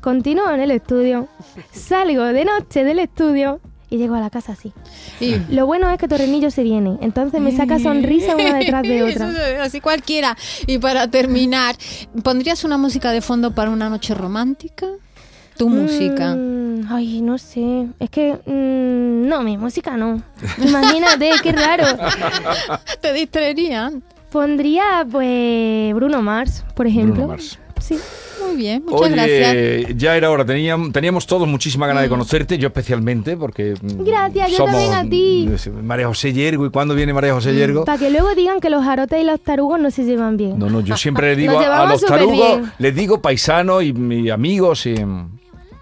continúo 0.00 0.50
en 0.50 0.60
el 0.60 0.70
estudio, 0.70 1.28
salgo 1.72 2.24
de 2.24 2.44
noche 2.44 2.84
del 2.84 2.98
estudio 3.00 3.60
y 3.88 3.98
llego 3.98 4.14
a 4.16 4.20
la 4.20 4.30
casa 4.30 4.52
así. 4.52 4.72
Y- 5.20 5.36
Lo 5.54 5.66
bueno 5.66 5.88
es 5.90 5.98
que 5.98 6.08
Torrenillo 6.08 6.50
se 6.50 6.62
viene, 6.64 6.98
entonces 7.00 7.40
me 7.40 7.52
saca 7.52 7.78
sonrisa 7.78 8.34
una 8.36 8.56
detrás 8.58 8.82
de 8.82 9.02
otra. 9.10 9.28
Eso 9.30 9.40
es 9.42 9.60
Así 9.60 9.80
cualquiera. 9.80 10.36
Y 10.66 10.78
para 10.78 11.08
terminar, 11.08 11.76
¿pondrías 12.22 12.64
una 12.64 12.78
música 12.78 13.12
de 13.12 13.20
fondo 13.20 13.54
para 13.54 13.70
una 13.70 13.88
noche 13.88 14.14
romántica? 14.14 14.86
Tu 15.56 15.68
música. 15.70 16.34
Mm, 16.34 16.86
ay, 16.92 17.22
no 17.22 17.38
sé. 17.38 17.86
Es 17.98 18.10
que. 18.10 18.34
mm, 18.44 19.26
no, 19.26 19.40
mi 19.42 19.56
música 19.56 19.96
no. 19.96 20.20
Imagínate, 20.58 21.30
qué 21.42 21.52
raro. 21.52 21.84
¿Te 23.00 23.12
distraerían? 23.14 24.02
Pondría, 24.30 25.06
pues, 25.10 25.94
Bruno 25.94 26.22
Mars, 26.22 26.64
por 26.74 26.86
ejemplo. 26.86 27.14
Bruno 27.14 27.28
Mars. 27.28 27.58
Sí. 27.80 27.98
Muy 28.46 28.56
bien, 28.56 28.84
muchas 28.84 29.00
Oye, 29.00 29.10
gracias. 29.10 29.96
ya 29.96 30.16
era 30.16 30.30
hora, 30.30 30.44
teníamos, 30.44 30.92
teníamos 30.92 31.26
todos 31.26 31.48
muchísima 31.48 31.86
ganas 31.86 32.04
de 32.04 32.08
conocerte, 32.08 32.58
yo 32.58 32.68
especialmente, 32.68 33.36
porque... 33.36 33.74
mm, 33.80 34.04
Gracias, 34.04 34.50
yo 34.50 34.56
somos, 34.58 34.72
también 34.72 34.92
a 34.94 35.08
ti. 35.08 35.48
mm, 35.70 35.84
María 35.84 36.06
José 36.06 36.32
Yergo, 36.32 36.64
¿y 36.66 36.70
cuándo 36.70 36.94
viene 36.94 37.12
María 37.12 37.32
José 37.34 37.54
Yergo? 37.54 37.84
Para 37.84 37.98
que 37.98 38.10
luego 38.10 38.34
digan 38.34 38.60
que 38.60 38.70
los 38.70 38.84
jarotes 38.84 39.20
y 39.20 39.24
los 39.24 39.40
tarugos 39.40 39.80
no 39.80 39.90
se 39.90 40.04
llevan 40.04 40.36
bien. 40.36 40.58
No, 40.58 40.70
no, 40.70 40.80
yo 40.80 40.96
siempre 40.98 41.34
le 41.34 41.36
digo 41.42 41.58
a, 41.58 41.86
los 41.86 42.02
tarugos, 42.02 42.58
bien. 42.60 42.72
les 42.78 42.94
digo 42.94 43.20
paisanos 43.20 43.82
y, 43.82 43.92
y 43.96 44.30
amigos 44.30 44.86
y... 44.86 44.94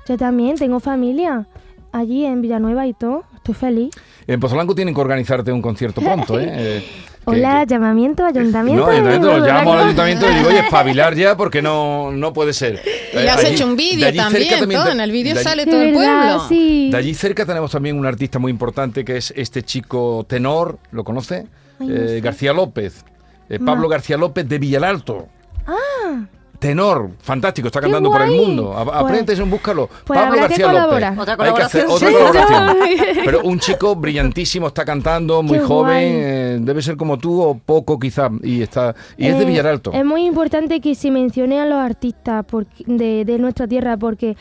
Yo 0.08 0.16
también 0.16 0.56
tengo 0.56 0.80
familia 0.80 1.46
allí 1.92 2.24
en 2.24 2.40
Villanueva 2.42 2.86
y 2.86 2.94
todo. 2.94 3.24
Estoy 3.36 3.54
feliz. 3.54 3.90
En 4.26 4.40
Pozolanco 4.40 4.74
tienen 4.74 4.94
que 4.94 5.00
organizarte 5.00 5.52
un 5.52 5.60
concierto 5.62 6.00
pronto, 6.00 6.38
¿eh? 6.40 6.82
Eh, 7.26 7.30
Hola, 7.30 7.60
que- 7.66 7.74
llamamiento, 7.74 8.24
ayuntamiento. 8.26 8.82
No, 8.82 8.88
de 8.90 8.96
ayuntamiento, 8.96 9.38
lo 9.38 9.46
llamamos 9.46 9.76
al 9.76 9.82
ayuntamiento 9.84 10.30
y 10.30 10.34
digo, 10.34 10.48
oye, 10.48 10.58
espabilar 10.58 11.14
ya 11.14 11.36
porque 11.36 11.62
no, 11.62 12.12
no 12.12 12.32
puede 12.34 12.52
ser. 12.52 12.82
Y 13.14 13.16
Eh, 13.18 13.30
has 13.30 13.38
allí- 13.44 13.54
hecho 13.54 13.64
un 13.64 13.76
de 13.76 13.82
vídeo 13.82 14.14
también, 14.14 14.48
cerca 14.48 14.66
todo. 14.66 14.84
te- 14.84 14.92
En 14.92 15.00
el 15.00 15.10
vídeo 15.10 15.32
de 15.34 15.40
allí- 15.40 15.48
sale 15.48 15.64
De 15.64 15.70
todo 15.70 15.82
el 15.82 15.92
verdad, 15.94 16.20
pueblo. 16.38 16.48
sí. 16.48 16.90
De 16.90 16.96
allí 16.98 17.14
cerca 17.14 17.46
tenemos 17.46 17.70
también 17.70 17.98
un 17.98 18.04
artista 18.06 18.38
muy 18.38 18.50
importante 18.50 19.04
que 19.04 19.16
es 19.16 19.32
este 19.36 19.62
chico 19.62 20.26
tenor, 20.28 20.78
¿lo 20.92 21.02
conoce? 21.04 21.46
Ay, 21.80 21.86
no 21.88 21.94
Eh. 21.96 22.20
García 22.20 22.52
López. 22.52 23.04
Eh, 23.48 23.58
Pablo. 23.58 23.88
García 23.88 24.16
López 24.16 24.48
de 24.48 24.58
Villalto. 24.58 25.28
Ah, 25.66 26.24
Tenor, 26.58 27.10
fantástico, 27.20 27.68
está 27.68 27.80
¡Qué 27.80 27.84
cantando 27.86 28.10
por 28.10 28.22
el 28.22 28.30
mundo. 28.30 28.72
A- 28.76 28.84
Pues- 28.84 28.96
Apréndete 28.96 29.42
un 29.42 29.50
búscalo. 29.50 29.88
pues 30.06 30.18
Pablo 30.18 30.40
García. 30.40 30.72
López. 30.72 31.18
Otra 31.18 31.36
Hay 31.38 31.54
que 31.54 31.62
hacer 31.62 31.86
otra 31.88 32.10
colaboración. 32.10 32.66
colaboración. 32.76 33.24
Pero 33.24 33.40
un 33.42 33.58
chico 33.60 33.94
brillantísimo, 33.96 34.68
está 34.68 34.84
cantando, 34.84 35.42
muy 35.42 35.58
Qué 35.58 35.64
joven, 35.64 36.02
eh, 36.16 36.58
debe 36.60 36.80
ser 36.80 36.96
como 36.96 37.18
tú 37.18 37.42
o 37.42 37.58
poco 37.58 37.98
quizá. 37.98 38.30
Y 38.42 38.62
está 38.62 38.94
y 39.16 39.26
es 39.26 39.36
de 39.36 39.42
Eh, 39.42 39.46
Villaralto. 39.46 39.92
Es 39.92 40.04
muy 40.04 40.24
importante 40.26 40.80
que 40.80 40.94
se 40.94 41.10
mencione 41.10 41.60
a 41.60 41.66
los 41.66 41.78
artistas 41.78 42.44
porque- 42.48 42.84
de, 42.86 43.24
de 43.24 43.38
nuestra 43.38 43.66
tierra 43.68 43.96
porque 43.96 44.36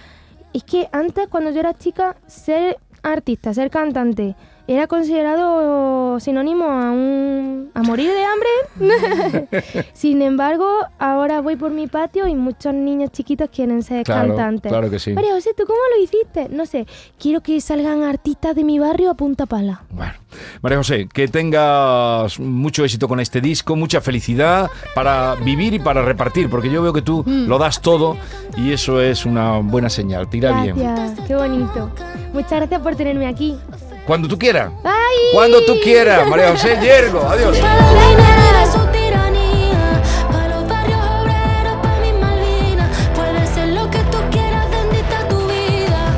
es 0.53 0.64
que 0.64 0.88
antes 0.91 1.28
cuando 1.28 1.49
yo 1.51 1.59
era 1.59 1.74
chica 1.74 2.16
ser 2.28 2.78
artista, 3.01 3.53
ser 3.53 3.70
cantante, 3.70 4.36
era 4.68 4.88
considerado 4.88 6.20
sinónimo 6.20 6.66
a 6.66 6.91
un 6.91 7.70
a 7.74 7.82
morir 7.84 8.09
de 8.11 8.24
hambre. 8.24 9.84
Sin 9.93 10.22
embargo, 10.22 10.68
ahora 10.99 11.41
voy 11.41 11.55
por 11.55 11.72
mi 11.72 11.88
patio 11.88 12.28
y 12.28 12.36
muchos 12.36 12.74
niños 12.74 13.11
chiquitos 13.11 13.49
quieren 13.49 13.82
ser 13.84 14.03
Claro, 14.05 14.30
cantantes. 14.36 14.72
claro 14.72 14.89
que 14.89 14.99
sí. 14.99 15.11
María 15.14 15.34
José, 15.34 15.51
¿tú 15.57 15.64
cómo 15.66 15.80
lo 15.95 16.03
hiciste? 16.03 16.47
No 16.49 16.66
sé, 16.66 16.86
quiero 17.20 17.41
que 17.41 17.59
salgan 17.61 18.03
artistas 18.03 18.55
de 18.55 18.64
mi 18.64 18.80
barrio 18.80 19.09
a 19.11 19.14
punta 19.16 19.45
pala. 19.45 19.84
Bueno, 19.89 20.14
María 20.61 20.78
José, 20.78 21.07
que 21.11 21.28
tengas 21.28 22.39
mucho 22.39 22.84
éxito 22.86 23.07
con 23.07 23.20
este 23.20 23.41
disco, 23.41 23.76
mucha 23.76 24.01
felicidad 24.01 24.70
para 24.95 25.36
vivir 25.36 25.74
y 25.74 25.80
para 25.80 26.03
repartir, 26.03 26.49
porque 26.49 26.70
yo 26.70 26.82
veo 26.82 26.93
que 26.93 27.01
tú 27.01 27.24
Mm. 27.26 27.47
lo 27.47 27.57
das 27.57 27.82
todo 27.82 28.18
y 28.57 28.72
eso 28.72 29.01
es 29.01 29.26
una 29.26 29.57
buena 29.59 29.89
señal. 29.89 30.30
Te 30.30 30.38
irá 30.38 30.61
bien. 30.61 30.78
Gracias, 30.78 31.28
qué 31.28 31.36
bonito. 31.36 31.89
Muchas 32.34 32.51
gracias 32.53 32.82
por 32.82 32.95
tenerme 32.95 33.28
aquí. 33.28 33.57
Cuando 34.06 34.28
tú 34.28 34.38
quieras. 34.38 34.72
¡Ay! 34.84 35.16
Cuando 35.34 35.64
tú 35.66 35.80
quieras, 35.82 36.28
María 36.28 36.51
José 36.51 36.78
Yergo. 36.82 37.22
Adiós. 37.22 37.58
Para 37.58 37.89
el 37.89 38.10
dinero 38.10 38.41
y 38.49 38.54
de 38.60 38.66
su 38.72 38.86
tiranía, 38.91 40.01
para 40.32 40.47
los 40.60 40.68
barrios 40.68 40.99
obreros, 40.99 41.78
para 41.82 41.99
mis 42.01 42.14
Malvinas. 42.20 42.89
Puede 43.16 43.47
ser 43.47 43.70
lo 43.70 43.89
que 43.89 43.99
tú 44.12 44.18
quieras, 44.30 44.70
bendita 44.70 45.28
tu 45.30 45.47
vida. 45.47 46.16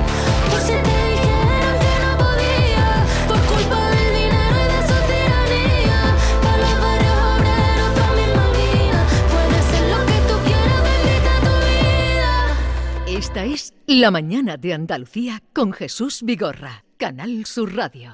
Por 0.50 0.60
si 0.62 0.74
te 0.74 0.96
dijeron 1.14 1.76
que 1.80 1.94
no 2.02 2.12
podía, 2.18 3.06
por 3.28 3.40
culpa 3.46 3.90
del 3.92 4.14
dinero 4.16 4.56
y 4.58 4.68
de 4.74 4.82
su 4.90 4.98
tiranía. 5.06 6.00
Para 6.42 6.58
los 6.58 6.76
barrios 6.82 7.18
obreros, 7.38 7.90
para 8.00 8.14
mis 8.18 8.32
Malvinas. 8.36 9.06
Puede 9.30 9.60
ser 9.70 9.84
lo 9.94 10.00
que 10.10 10.18
tú 10.26 10.36
quieras, 10.44 10.80
bendita 10.90 11.34
tu 11.46 11.54
vida. 11.70 13.18
Esta 13.20 13.46
es 13.46 13.74
La 13.86 14.10
Mañana 14.10 14.58
de 14.58 14.74
Andalucía 14.74 15.44
con 15.54 15.72
Jesús 15.72 16.22
Vigorra, 16.24 16.84
Canal 16.98 17.46
Sur 17.46 17.76
Radio. 17.76 18.12